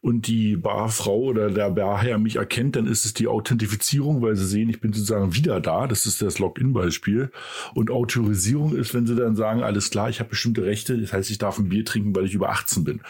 [0.00, 4.46] und die Barfrau oder der Barherr mich erkennt, dann ist es die Authentifizierung, weil sie
[4.46, 5.86] sehen, ich bin sozusagen wieder da.
[5.86, 7.30] Das ist das Login-Beispiel.
[7.74, 11.30] Und Autorisierung ist, wenn sie dann sagen, alles klar, ich habe bestimmte Rechte, das heißt,
[11.30, 13.00] ich darf ein Bier trinken, weil ich über 18 bin.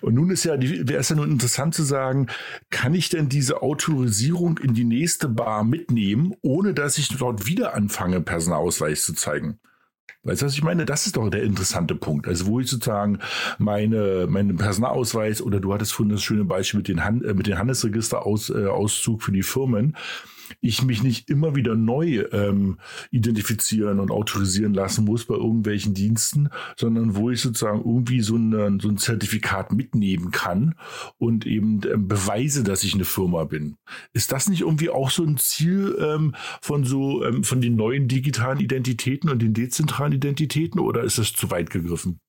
[0.00, 2.26] Und nun ist ja, wäre es ja nun interessant zu sagen,
[2.70, 7.74] kann ich denn diese Autorisierung in die nächste Bar mitnehmen, ohne dass ich dort wieder
[7.74, 9.58] anfange, Personalausweis zu zeigen?
[10.26, 10.84] Weißt du, was ich meine?
[10.84, 12.26] Das ist doch der interessante Punkt.
[12.26, 13.20] Also, wo ich sozusagen
[13.58, 17.46] meine, meinen Personalausweis oder du hattest vorhin das schöne Beispiel mit den, Han äh, mit
[17.46, 19.96] den Handelsregister-Auszug äh, für die Firmen
[20.60, 22.78] ich mich nicht immer wieder neu ähm,
[23.10, 28.78] identifizieren und autorisieren lassen muss bei irgendwelchen Diensten, sondern wo ich sozusagen irgendwie so, eine,
[28.80, 30.74] so ein Zertifikat mitnehmen kann
[31.18, 33.76] und eben ähm, beweise, dass ich eine Firma bin.
[34.12, 38.08] Ist das nicht irgendwie auch so ein Ziel ähm, von so ähm, von den neuen
[38.08, 42.20] digitalen Identitäten und den dezentralen Identitäten oder ist das zu weit gegriffen?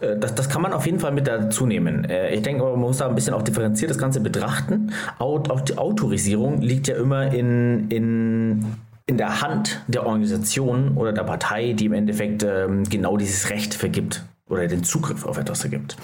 [0.00, 2.04] Äh, das, das kann man auf jeden Fall mit dazu nehmen.
[2.04, 4.92] Äh, ich denke, man muss da ein bisschen auch differenziert das Ganze betrachten.
[5.18, 7.51] Auch die Autorisierung liegt ja immer in,
[7.88, 8.64] in,
[9.06, 13.74] in der Hand der Organisation oder der Partei, die im Endeffekt ähm, genau dieses Recht
[13.74, 15.96] vergibt oder den Zugriff auf etwas ergibt.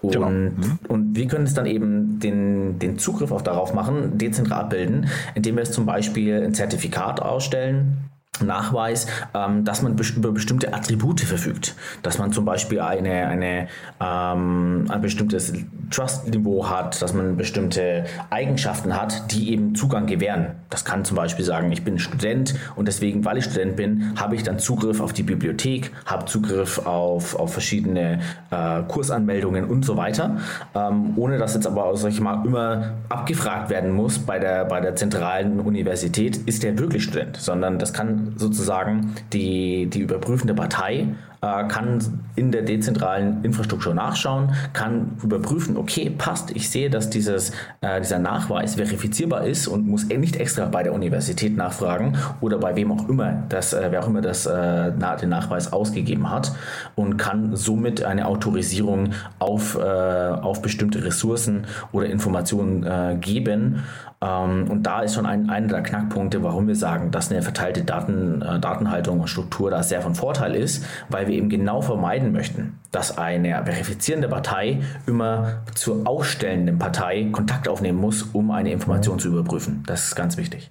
[0.00, 0.30] Und, genau.
[0.30, 0.78] mhm.
[0.88, 5.56] und wir können es dann eben den, den Zugriff auf darauf machen, dezentral abbilden, indem
[5.56, 7.96] wir es zum Beispiel ein Zertifikat ausstellen
[8.42, 13.68] Nachweis, ähm, dass man über bestimmte Attribute verfügt, dass man zum Beispiel eine, eine,
[14.00, 15.52] ähm, ein bestimmtes
[15.90, 20.56] Trust-Niveau hat, dass man bestimmte Eigenschaften hat, die eben Zugang gewähren.
[20.70, 24.34] Das kann zum Beispiel sagen, ich bin Student und deswegen, weil ich Student bin, habe
[24.34, 28.20] ich dann Zugriff auf die Bibliothek, habe Zugriff auf, auf verschiedene
[28.50, 30.36] äh, Kursanmeldungen und so weiter,
[30.74, 34.80] ähm, ohne dass jetzt aber, sag ich mal, immer abgefragt werden muss bei der, bei
[34.80, 41.08] der zentralen Universität, ist der wirklich Student, sondern das kann sozusagen die, die überprüfende Partei
[41.40, 41.98] kann
[42.34, 48.18] in der dezentralen Infrastruktur nachschauen, kann überprüfen, okay, passt, ich sehe, dass dieses, äh, dieser
[48.18, 53.08] Nachweis verifizierbar ist und muss nicht extra bei der Universität nachfragen oder bei wem auch
[53.08, 56.52] immer, das, äh, wer auch immer das, äh, den Nachweis ausgegeben hat
[56.94, 63.84] und kann somit eine Autorisierung auf, äh, auf bestimmte Ressourcen oder Informationen äh, geben.
[64.22, 67.84] Ähm, und da ist schon ein, einer der Knackpunkte, warum wir sagen, dass eine verteilte
[67.84, 72.32] Daten, äh, Datenhaltung und Struktur da sehr von Vorteil ist, weil wir eben genau vermeiden
[72.32, 79.18] möchten, dass eine verifizierende Partei immer zur ausstellenden Partei Kontakt aufnehmen muss, um eine Information
[79.18, 79.82] zu überprüfen.
[79.86, 80.70] Das ist ganz wichtig.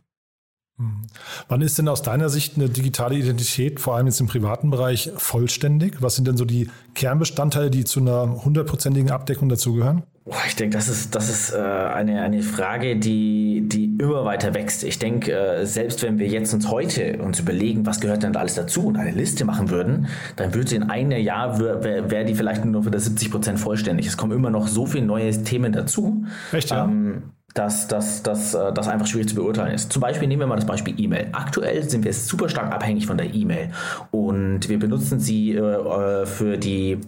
[0.78, 1.03] Hm.
[1.47, 5.11] Wann ist denn aus deiner Sicht eine digitale Identität, vor allem jetzt im privaten Bereich,
[5.16, 6.01] vollständig?
[6.01, 10.03] Was sind denn so die Kernbestandteile, die zu einer hundertprozentigen Abdeckung dazugehören?
[10.47, 14.84] Ich denke, das ist, das ist äh, eine, eine Frage, die, die immer weiter wächst.
[14.84, 18.39] Ich denke, äh, selbst wenn wir jetzt uns heute uns überlegen, was gehört denn da
[18.39, 22.24] alles dazu und eine Liste machen würden, dann würde sie in einem Jahr, wäre wär
[22.24, 24.08] die vielleicht nur für 70 Prozent vollständig.
[24.08, 26.26] Es kommen immer noch so viele neue Themen dazu.
[26.52, 26.86] Echt, ja?
[26.86, 27.24] Ähm,
[27.56, 29.91] dass das dass, dass einfach schwierig zu beurteilen ist.
[29.91, 31.30] Zum Beispiel nehmen wir mal das Beispiel E-Mail.
[31.32, 33.72] Aktuell sind wir super stark abhängig von der E-Mail
[34.12, 36.99] und wir benutzen sie äh, für die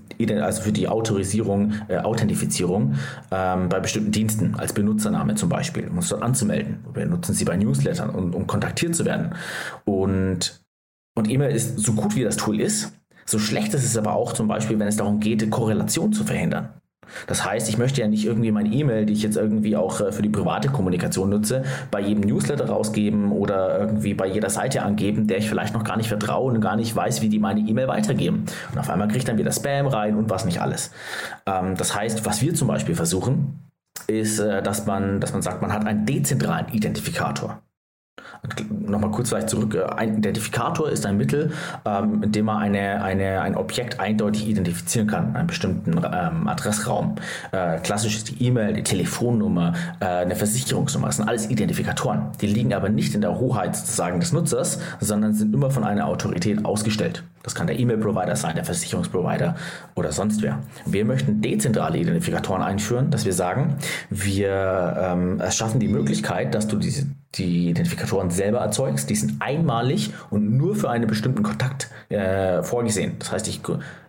[0.42, 2.96] also für die Autorisierung, äh, Authentifizierung
[3.30, 6.80] ähm, bei bestimmten Diensten als Benutzername zum Beispiel, um uns dort anzumelden.
[6.94, 9.36] Wir nutzen sie bei Newslettern, um, um kontaktiert zu werden.
[9.86, 10.64] Und
[11.16, 12.94] und E-Mail ist so gut wie das Tool ist,
[13.26, 16.70] so schlecht ist es aber auch zum Beispiel, wenn es darum geht, Korrelation zu verhindern.
[17.28, 20.12] Das heißt, ich möchte ja nicht irgendwie meine E-Mail, die ich jetzt irgendwie auch äh,
[20.12, 25.28] für die private Kommunikation nutze, bei jedem Newsletter rausgeben oder irgendwie bei jeder Seite angeben,
[25.28, 27.88] der ich vielleicht noch gar nicht vertraue und gar nicht weiß, wie die meine E-Mail
[27.88, 28.46] weitergeben.
[28.72, 30.92] Und auf einmal kriege ich dann wieder Spam rein und was nicht alles.
[31.46, 33.60] Ähm, das heißt, was wir zum Beispiel versuchen,
[34.08, 37.62] ist, äh, dass man, dass man sagt, man hat einen dezentralen Identifikator.
[38.70, 39.76] Nochmal kurz vielleicht zurück.
[39.76, 41.52] Äh, ein Identifikator ist ein Mittel,
[41.86, 47.16] ähm, mit dem man eine, eine, ein Objekt eindeutig identifizieren kann, einen bestimmten ähm, Adressraum.
[47.52, 51.08] Äh, klassisch ist die E-Mail, die Telefonnummer, äh, eine Versicherungsnummer.
[51.08, 52.32] Das sind alles Identifikatoren.
[52.42, 56.08] Die liegen aber nicht in der Hoheit sozusagen des Nutzers, sondern sind immer von einer
[56.08, 57.24] Autorität ausgestellt.
[57.44, 59.56] Das kann der E-Mail-Provider sein, der Versicherungsprovider
[59.96, 60.60] oder sonst wer.
[60.86, 63.78] Wir möchten dezentrale Identifikatoren einführen, dass wir sagen,
[64.10, 69.10] wir ähm, schaffen die Möglichkeit, dass du diese die Identifikatoren selber erzeugst.
[69.10, 73.16] Die sind einmalig und nur für einen bestimmten Kontakt äh, vorgesehen.
[73.20, 73.62] Das heißt, ich,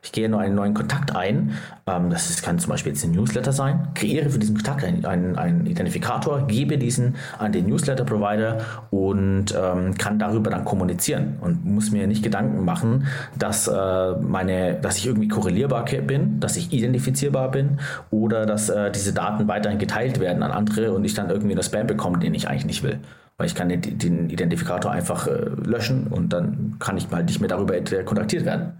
[0.02, 1.52] ich gehe nur einen neuen Kontakt ein.
[1.86, 3.88] Ähm, das kann zum Beispiel jetzt ein Newsletter sein.
[3.94, 8.58] Kreiere für diesen Kontakt einen, einen, Identifikator, gebe diesen an den Newsletter-Provider
[8.90, 13.06] und ähm, kann darüber dann kommunizieren und muss mir nicht Gedanken machen,
[13.38, 17.78] dass, äh, meine, dass ich irgendwie korrelierbar bin, dass ich identifizierbar bin
[18.10, 21.62] oder dass äh, diese Daten weiterhin geteilt werden an andere und ich dann irgendwie eine
[21.62, 22.98] Spam bekomme, den ich eigentlich nicht will
[23.38, 25.30] weil ich kann den, den Identifikator einfach äh,
[25.64, 27.74] löschen und dann kann ich mal nicht mehr darüber
[28.04, 28.72] kontaktiert werden.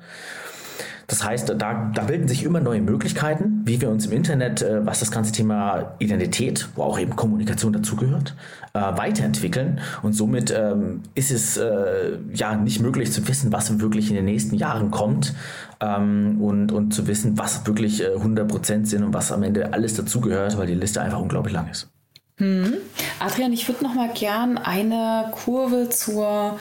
[1.09, 4.84] Das heißt, da, da bilden sich immer neue Möglichkeiten, wie wir uns im Internet, äh,
[4.84, 8.36] was das ganze Thema Identität, wo auch eben Kommunikation dazugehört,
[8.74, 9.80] äh, weiterentwickeln.
[10.02, 14.26] Und somit ähm, ist es äh, ja nicht möglich zu wissen, was wirklich in den
[14.26, 15.34] nächsten Jahren kommt
[15.80, 19.94] ähm, und, und zu wissen, was wirklich äh, 100% sind und was am Ende alles
[19.94, 21.88] dazugehört, weil die Liste einfach unglaublich lang ist.
[22.36, 22.74] Hm.
[23.18, 26.59] Adrian, ich würde noch mal gern eine Kurve zur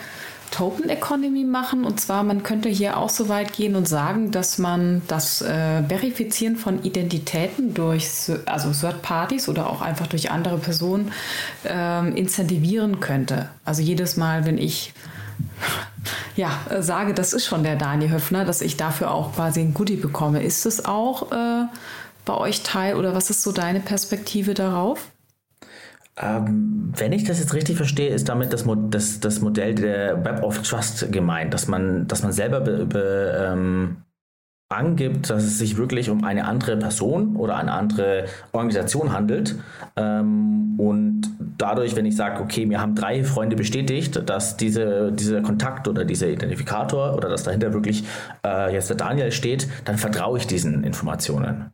[0.57, 1.85] Token Economy machen.
[1.85, 5.83] Und zwar, man könnte hier auch so weit gehen und sagen, dass man das äh,
[5.83, 11.11] Verifizieren von Identitäten durch also Third Parties oder auch einfach durch andere Personen
[11.63, 13.49] äh, incentivieren könnte.
[13.65, 14.93] Also jedes Mal, wenn ich
[16.35, 16.49] ja,
[16.79, 20.41] sage, das ist schon der Daniel Höfner, dass ich dafür auch quasi ein Goodie bekomme.
[20.41, 21.65] Ist es auch äh,
[22.25, 25.11] bei euch Teil oder was ist so deine Perspektive darauf?
[26.19, 30.43] Ähm, wenn ich das jetzt richtig verstehe, ist damit das, das, das Modell der Web
[30.43, 33.97] of Trust gemeint, dass man, dass man selber be, be, ähm,
[34.69, 39.55] angibt, dass es sich wirklich um eine andere Person oder eine andere Organisation handelt.
[39.95, 41.21] Ähm, und
[41.57, 46.03] dadurch, wenn ich sage, okay, wir haben drei Freunde bestätigt, dass diese, dieser Kontakt oder
[46.03, 48.03] dieser Identifikator oder dass dahinter wirklich
[48.45, 51.71] äh, jetzt der Daniel steht, dann vertraue ich diesen Informationen.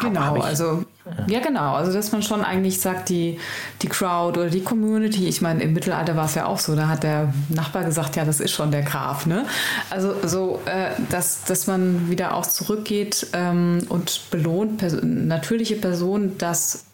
[0.00, 0.84] Genau, also
[1.28, 1.40] ja.
[1.40, 3.38] genau, also dass man schon eigentlich sagt, die,
[3.82, 6.88] die Crowd oder die Community, ich meine, im Mittelalter war es ja auch so, da
[6.88, 9.44] hat der Nachbar gesagt, ja, das ist schon der Graf, ne?
[9.90, 16.38] Also so, äh, dass, dass man wieder auch zurückgeht ähm, und belohnt pers natürliche Personen,
[16.38, 16.86] dass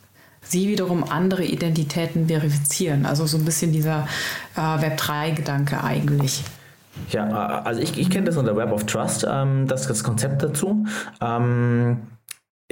[0.43, 3.07] sie wiederum andere Identitäten verifizieren.
[3.07, 4.09] Also so ein bisschen dieser
[4.57, 6.43] äh, Web3-Gedanke eigentlich.
[7.11, 10.85] Ja, also ich, ich kenne das unter Web of Trust, ähm, das, das Konzept dazu.
[11.21, 12.03] Ähm,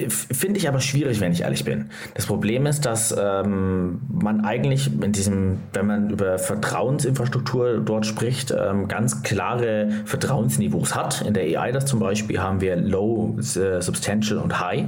[0.09, 1.90] Finde ich aber schwierig, wenn ich ehrlich bin.
[2.14, 8.51] Das Problem ist, dass ähm, man eigentlich in diesem, wenn man über Vertrauensinfrastruktur dort spricht,
[8.57, 11.22] ähm, ganz klare Vertrauensniveaus hat.
[11.22, 14.86] In der AI das zum Beispiel haben wir Low, äh, Substantial und High.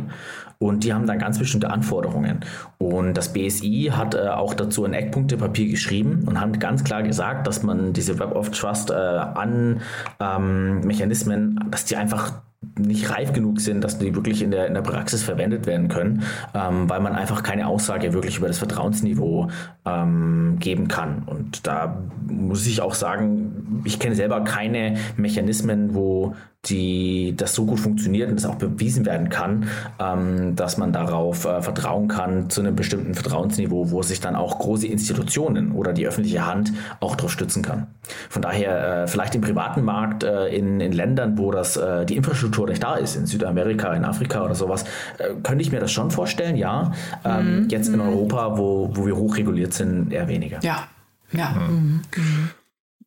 [0.62, 2.40] Und die haben dann ganz bestimmte Anforderungen.
[2.78, 7.48] Und das BSI hat äh, auch dazu ein Eckpunktepapier geschrieben und haben ganz klar gesagt,
[7.48, 9.80] dass man diese Web of Trust äh, an
[10.20, 12.34] ähm, Mechanismen, dass die einfach
[12.78, 16.22] nicht reif genug sind, dass die wirklich in der, in der Praxis verwendet werden können,
[16.54, 19.48] ähm, weil man einfach keine Aussage wirklich über das Vertrauensniveau
[19.84, 21.22] ähm, geben kann.
[21.26, 26.34] Und da muss ich auch sagen, ich kenne selber keine Mechanismen, wo
[26.66, 31.44] die das so gut funktioniert und das auch bewiesen werden kann, ähm, dass man darauf
[31.44, 36.06] äh, vertrauen kann zu einem bestimmten Vertrauensniveau, wo sich dann auch große Institutionen oder die
[36.06, 37.88] öffentliche Hand auch darauf stützen kann.
[38.30, 42.16] Von daher äh, vielleicht im privaten Markt äh, in, in Ländern, wo das äh, die
[42.16, 44.84] Infrastruktur nicht da ist, in Südamerika, in Afrika oder sowas,
[45.18, 46.92] äh, könnte ich mir das schon vorstellen, ja.
[47.24, 47.68] Ähm, mhm.
[47.70, 48.02] Jetzt in mhm.
[48.02, 50.60] Europa, wo, wo wir hochreguliert sind, eher weniger.
[50.62, 50.86] Ja,
[51.32, 51.50] ja.
[51.50, 52.02] Mhm.
[52.16, 52.50] Mhm.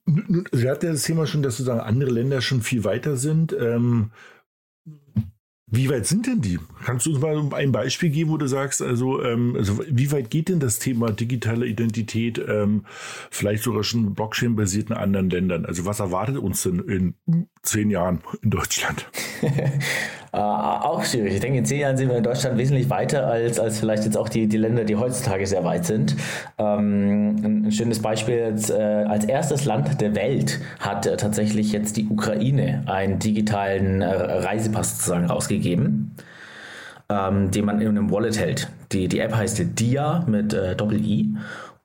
[0.06, 3.56] Sie hatten ja das Thema schon, dass sozusagen andere Länder schon viel weiter sind.
[3.60, 4.12] Ähm,
[5.68, 6.60] wie weit sind denn die?
[6.84, 10.30] Kannst du uns mal ein Beispiel geben, wo du sagst, also, ähm, also wie weit
[10.30, 12.86] geht denn das Thema digitale Identität, ähm,
[13.32, 15.66] vielleicht sogar schon Blockchain-basiert in anderen Ländern?
[15.66, 19.06] Also was erwartet uns denn in zehn Jahren in Deutschland?
[19.42, 21.36] Äh, auch schwierig.
[21.36, 24.18] Ich denke, in zehn Jahren sind wir in Deutschland wesentlich weiter als, als vielleicht jetzt
[24.18, 26.16] auch die, die Länder, die heutzutage sehr weit sind.
[26.58, 31.72] Ähm, ein, ein, schönes Beispiel, jetzt, äh, als erstes Land der Welt hat äh, tatsächlich
[31.72, 36.16] jetzt die Ukraine einen digitalen äh, Reisepass sozusagen rausgegeben.
[37.08, 38.68] Ähm, den man in einem Wallet hält.
[38.92, 41.36] Die, die App heißt DIA mit äh, Doppel-I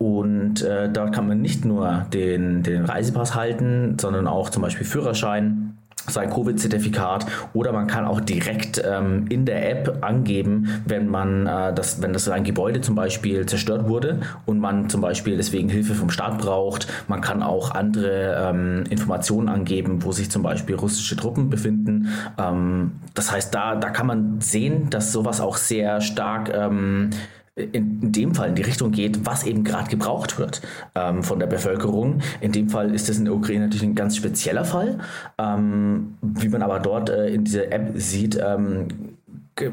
[0.01, 4.87] und äh, dort kann man nicht nur den, den Reisepass halten, sondern auch zum Beispiel
[4.87, 5.77] Führerschein,
[6.09, 11.75] sein Covid-Zertifikat oder man kann auch direkt ähm, in der App angeben, wenn man äh,
[11.75, 15.95] das, wenn das ein Gebäude zum Beispiel zerstört wurde und man zum Beispiel deswegen Hilfe
[15.95, 16.89] vom Staat braucht.
[17.07, 22.09] Man kann auch andere ähm, Informationen angeben, wo sich zum Beispiel russische Truppen befinden.
[22.39, 27.11] Ähm, das heißt, da, da kann man sehen, dass sowas auch sehr stark ähm,
[27.57, 30.63] in dem Fall in die Richtung geht, was eben gerade gebraucht wird
[30.95, 32.21] ähm, von der Bevölkerung.
[32.41, 34.99] In dem Fall ist das in der Ukraine natürlich ein ganz spezieller Fall.
[35.39, 38.89] Ähm, wie man aber dort äh, in dieser App sieht, ähm,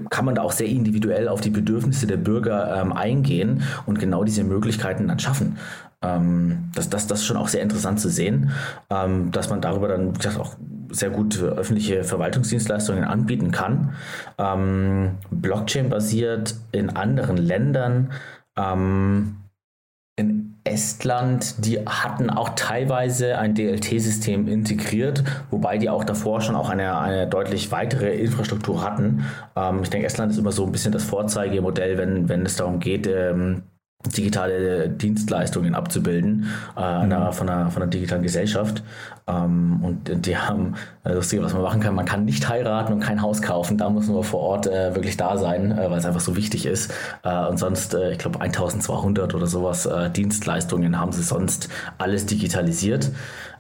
[0.09, 4.23] kann man da auch sehr individuell auf die Bedürfnisse der Bürger ähm, eingehen und genau
[4.23, 5.57] diese Möglichkeiten dann schaffen.
[6.01, 8.51] Ähm, das, das, das ist schon auch sehr interessant zu sehen,
[8.89, 10.55] ähm, dass man darüber dann, wie gesagt, auch
[10.91, 13.93] sehr gut öffentliche Verwaltungsdienstleistungen anbieten kann.
[14.37, 18.11] Ähm, Blockchain-basiert in anderen Ländern.
[18.57, 19.37] Ähm,
[20.15, 26.69] in Estland, die hatten auch teilweise ein DLT-System integriert, wobei die auch davor schon auch
[26.69, 29.25] eine, eine deutlich weitere Infrastruktur hatten.
[29.55, 32.79] Ähm, ich denke, Estland ist immer so ein bisschen das Vorzeigemodell, wenn, wenn es darum
[32.79, 33.63] geht, ähm,
[34.09, 36.47] digitale Dienstleistungen abzubilden
[36.77, 37.31] äh, mhm.
[37.33, 38.83] von, einer, von einer digitalen Gesellschaft.
[39.27, 42.99] Ähm, und die haben, äh, lustig, was man machen kann, man kann nicht heiraten und
[43.01, 43.77] kein Haus kaufen.
[43.77, 46.65] Da muss man vor Ort äh, wirklich da sein, äh, weil es einfach so wichtig
[46.65, 46.93] ist.
[47.23, 53.11] Äh, und sonst, äh, ich glaube, 1200 oder sowas Dienstleistungen haben sie sonst alles digitalisiert.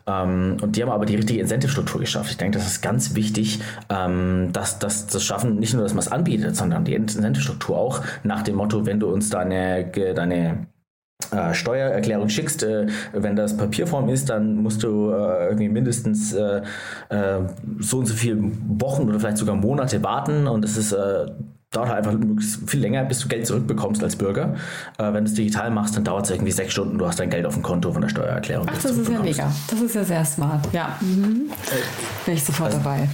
[0.07, 2.31] Ähm, und die haben aber die richtige Incentive-Struktur geschafft.
[2.31, 5.99] Ich denke, das ist ganz wichtig, ähm, dass das zu schaffen, nicht nur, dass man
[5.99, 10.67] es anbietet, sondern die Incentive-Struktur auch nach dem Motto, wenn du uns deine, deine
[11.31, 16.61] äh, Steuererklärung schickst, äh, wenn das Papierform ist, dann musst du äh, irgendwie mindestens äh,
[17.09, 17.39] äh,
[17.79, 18.37] so und so viele
[18.79, 21.25] Wochen oder vielleicht sogar Monate warten und es ist äh,
[21.71, 22.17] dauert halt einfach
[22.65, 24.55] viel länger, bis du Geld zurückbekommst als Bürger.
[24.97, 27.29] Äh, wenn du es digital machst, dann dauert es irgendwie sechs Stunden, du hast dein
[27.29, 28.67] Geld auf dem Konto von der Steuererklärung.
[28.69, 29.51] Ach, das ist ja mega.
[29.69, 30.67] Das ist ja sehr smart.
[30.73, 30.97] Ja.
[31.01, 31.51] Mhm.
[32.25, 33.09] Bin ich sofort also, dabei.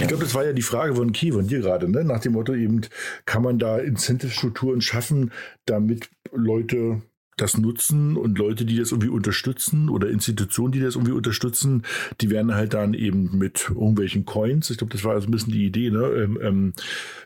[0.00, 2.04] Ich glaube, das war ja die Frage von Key, von dir gerade, ne?
[2.04, 2.82] nach dem Motto eben,
[3.26, 5.32] kann man da Incentive-Strukturen schaffen,
[5.66, 7.02] damit Leute
[7.40, 11.84] das nutzen und Leute, die das irgendwie unterstützen oder Institutionen, die das irgendwie unterstützen,
[12.20, 15.52] die werden halt dann eben mit irgendwelchen Coins, ich glaube, das war also ein bisschen
[15.52, 16.72] die Idee, ne, ähm, ähm,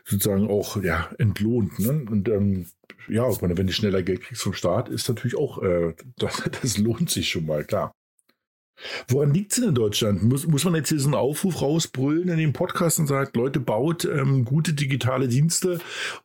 [0.05, 1.79] sozusagen auch ja entlohnt.
[1.79, 2.05] Ne?
[2.09, 2.65] Und ähm,
[3.07, 7.09] ja, wenn du schneller Geld kriegst vom Staat, ist natürlich auch, äh, das, das lohnt
[7.09, 7.93] sich schon mal, klar.
[9.07, 10.23] Woran liegt es denn in Deutschland?
[10.23, 13.59] Muss, muss man jetzt hier so einen Aufruf rausbrüllen in den Podcast und sagt, Leute,
[13.59, 15.79] baut ähm, gute digitale Dienste,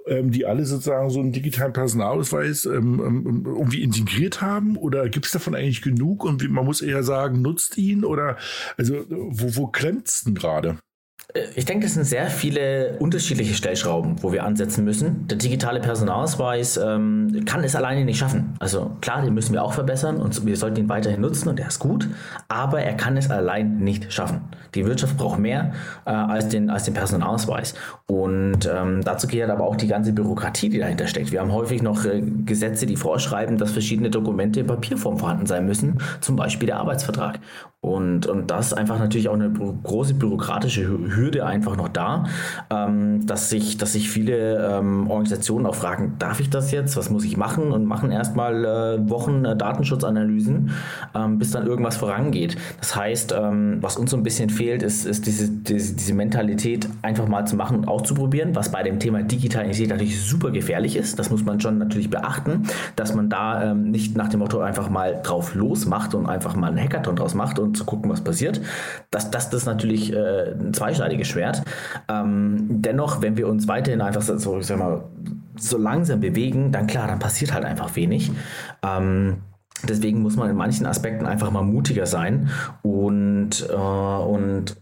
[0.07, 4.77] ähm, die alle sozusagen so einen digitalen Personalausweis ähm, ähm irgendwie integriert haben?
[4.77, 8.05] Oder gibt es davon eigentlich genug und man muss eher sagen, nutzt ihn?
[8.05, 8.37] Oder
[8.77, 10.79] also wo, wo klemmt es denn gerade?
[11.55, 15.29] Ich denke, das sind sehr viele unterschiedliche Stellschrauben, wo wir ansetzen müssen.
[15.29, 18.55] Der digitale Personalausweis ähm, kann es alleine nicht schaffen.
[18.61, 21.69] Also klar, den müssen wir auch verbessern und wir sollten ihn weiterhin nutzen und er
[21.69, 22.09] ist gut,
[22.49, 24.41] aber er kann es allein nicht schaffen.
[24.75, 25.73] Die Wirtschaft braucht mehr
[26.05, 27.75] äh, als, den, als den Personalausweis.
[28.07, 31.33] Und ähm, dazu gehört aber auch die ganze Bürokratie, die dahinter steckt.
[31.33, 35.67] Wir haben häufig noch äh, Gesetze, die vorschreiben, dass verschiedene Dokumente in Papierform vorhanden sein
[35.67, 37.39] müssen, zum Beispiel der Arbeitsvertrag.
[37.81, 42.25] Und, und das ist einfach natürlich auch eine große bürokratische Hürde einfach noch da,
[42.71, 46.97] ähm, dass, sich, dass sich viele ähm, Organisationen auch fragen, darf ich das jetzt?
[46.97, 47.71] Was muss ich machen?
[47.71, 50.73] Und machen erstmal äh, Wochen äh, Datenschutzanalysen,
[51.15, 52.57] ähm, bis dann irgendwas vorangeht.
[52.81, 56.89] Das heißt, ähm, was uns so ein bisschen fehlt, ist, ist diese, diese, diese Mentalität
[57.03, 61.19] einfach mal zu machen und auszuprobieren, was bei dem Thema Digitalität natürlich super gefährlich ist.
[61.19, 62.65] Das muss man schon natürlich beachten,
[62.97, 66.69] dass man da ähm, nicht nach dem Motto einfach mal drauf losmacht und einfach mal
[66.69, 68.61] einen Hackathon draus macht und zu gucken, was passiert.
[69.11, 71.63] Das, das, das ist natürlich äh, ein zweischneidiges Schwert.
[72.09, 75.05] Ähm, dennoch, wenn wir uns weiterhin einfach so, sag mal,
[75.57, 78.31] so langsam bewegen, dann klar, dann passiert halt einfach wenig.
[78.83, 79.39] Ähm,
[79.87, 82.51] deswegen muss man in manchen Aspekten einfach mal mutiger sein
[82.83, 84.77] und, äh, und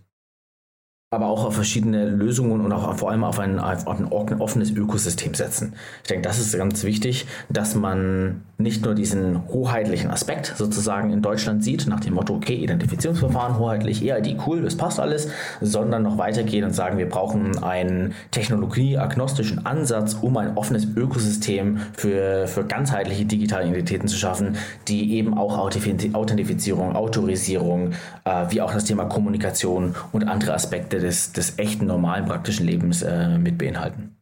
[1.10, 5.34] aber auch auf verschiedene Lösungen und auch vor allem auf ein, auf ein offenes Ökosystem
[5.34, 5.74] setzen.
[6.02, 11.22] Ich denke, das ist ganz wichtig, dass man nicht nur diesen hoheitlichen Aspekt sozusagen in
[11.22, 15.28] Deutschland sieht, nach dem Motto, okay, Identifizierungsverfahren, hoheitlich, EID, cool, das passt alles,
[15.60, 22.48] sondern noch weitergehen und sagen, wir brauchen einen technologieagnostischen Ansatz, um ein offenes Ökosystem für,
[22.48, 24.56] für ganzheitliche digitale Identitäten zu schaffen,
[24.88, 27.92] die eben auch Authentifizierung, Autorisierung,
[28.24, 32.66] äh, wie auch das Thema Kommunikation und andere Aspekte Aspekte des, des echten, normalen, praktischen
[32.66, 34.12] Lebens äh, mit beinhalten.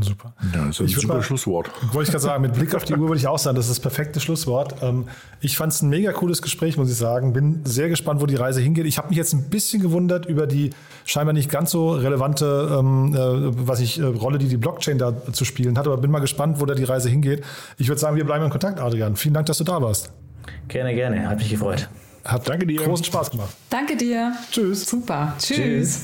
[0.00, 0.34] Super.
[0.52, 1.70] Ja, das ist ein ich super mal, Schlusswort.
[1.92, 3.76] Wollte ich gerade sagen, mit Blick auf die Uhr würde ich auch sagen, das ist
[3.76, 4.82] das perfekte Schlusswort.
[4.82, 5.06] Ähm,
[5.40, 7.32] ich fand es ein mega cooles Gespräch, muss ich sagen.
[7.32, 8.86] Bin sehr gespannt, wo die Reise hingeht.
[8.86, 10.70] Ich habe mich jetzt ein bisschen gewundert über die
[11.04, 15.14] scheinbar nicht ganz so relevante ähm, äh, was ich, äh, Rolle, die die Blockchain da
[15.32, 17.44] zu spielen hat, aber bin mal gespannt, wo da die Reise hingeht.
[17.78, 19.14] Ich würde sagen, wir bleiben in Kontakt, Adrian.
[19.14, 20.10] Vielen Dank, dass du da warst.
[20.66, 21.28] Gerne, gerne.
[21.28, 21.88] Hat mich gefreut.
[22.24, 22.80] Hat Danke dir.
[22.80, 23.54] großen Spaß gemacht.
[23.68, 24.32] Danke dir.
[24.50, 24.86] Tschüss.
[24.86, 25.34] Super.
[25.38, 25.56] Tschüss.
[25.56, 26.00] Tschüss.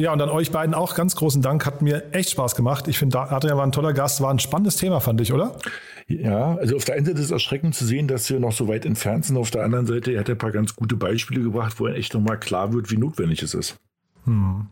[0.00, 1.66] Ja, und an euch beiden auch ganz großen Dank.
[1.66, 2.88] Hat mir echt Spaß gemacht.
[2.88, 5.56] Ich finde, Adrian war ein toller Gast, war ein spannendes Thema, fand ich, oder?
[6.06, 8.66] Ja, also auf der einen Seite ist es erschreckend zu sehen, dass wir noch so
[8.66, 9.36] weit entfernt sind.
[9.36, 12.14] Auf der anderen Seite, er hat ein paar ganz gute Beispiele gebracht, wo er echt
[12.14, 13.76] nochmal klar wird, wie notwendig es ist.
[14.24, 14.68] Hm.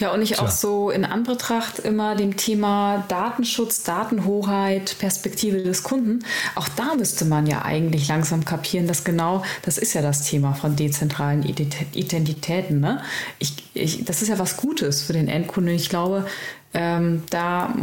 [0.00, 0.42] Ja, und ich Tja.
[0.42, 6.24] auch so in Anbetracht immer dem Thema Datenschutz, Datenhoheit, Perspektive des Kunden.
[6.54, 10.54] Auch da müsste man ja eigentlich langsam kapieren, dass genau, das ist ja das Thema
[10.54, 12.80] von dezentralen Identitäten.
[12.80, 13.02] Ne?
[13.38, 15.74] Ich, ich, das ist ja was Gutes für den Endkunden.
[15.74, 16.26] Ich glaube,
[16.74, 17.74] ähm, da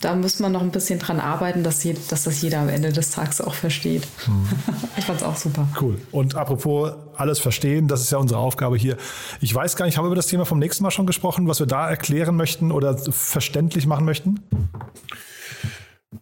[0.00, 2.92] da muss man noch ein bisschen dran arbeiten, dass, je, dass das jeder am Ende
[2.92, 4.06] des Tages auch versteht.
[4.24, 4.48] Hm.
[4.96, 5.66] Ich fand es auch super.
[5.80, 5.96] Cool.
[6.10, 8.96] Und apropos alles verstehen, das ist ja unsere Aufgabe hier.
[9.40, 11.58] Ich weiß gar nicht, haben wir über das Thema vom nächsten Mal schon gesprochen, was
[11.58, 14.40] wir da erklären möchten oder verständlich machen möchten?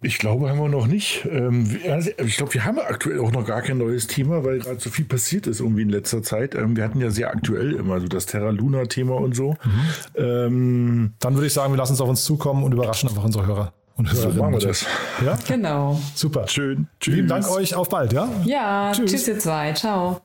[0.03, 1.26] Ich glaube, haben wir noch nicht.
[1.30, 1.78] Ähm,
[2.18, 5.07] ich glaube, wir haben aktuell auch noch gar kein neues Thema, weil gerade so viel
[5.07, 6.55] passiert ist irgendwie in letzter Zeit.
[6.55, 9.53] Ähm, wir hatten ja sehr aktuell immer so das Terra Luna Thema und so.
[9.53, 9.80] Mhm.
[10.14, 13.47] Ähm, Dann würde ich sagen, wir lassen es auf uns zukommen und überraschen einfach unsere
[13.47, 13.72] Hörer.
[13.97, 14.86] Und so machen wir das.
[15.24, 15.36] Ja?
[15.49, 16.01] Genau.
[16.14, 16.47] Super.
[16.47, 16.86] Schön.
[17.01, 17.14] Tschüss.
[17.14, 17.74] Vielen Dank euch.
[17.74, 18.28] Auf bald, ja?
[18.45, 19.72] Ja, tschüss, tschüss ihr zwei.
[19.72, 20.20] Ciao.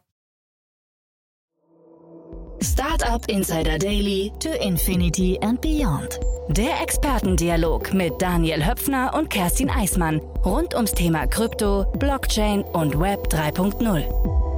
[2.63, 6.19] Startup Insider Daily to Infinity and Beyond.
[6.47, 13.27] Der Expertendialog mit Daniel Höpfner und Kerstin Eismann rund ums Thema Krypto, Blockchain und Web
[13.27, 14.52] 3.0.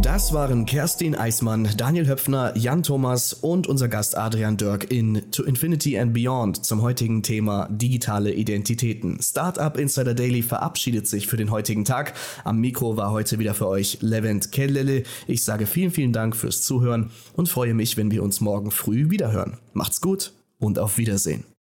[0.00, 5.44] Das waren Kerstin Eismann, Daniel Höpfner, Jan Thomas und unser Gast Adrian Dirk in To
[5.44, 9.20] Infinity and Beyond zum heutigen Thema digitale Identitäten.
[9.22, 12.14] Startup Insider Daily verabschiedet sich für den heutigen Tag.
[12.42, 15.04] Am Mikro war heute wieder für euch Levent Kellele.
[15.26, 19.10] Ich sage vielen, vielen Dank fürs Zuhören und freue mich, wenn wir uns morgen früh
[19.10, 19.58] wiederhören.
[19.72, 21.44] Macht's gut und auf Wiedersehen.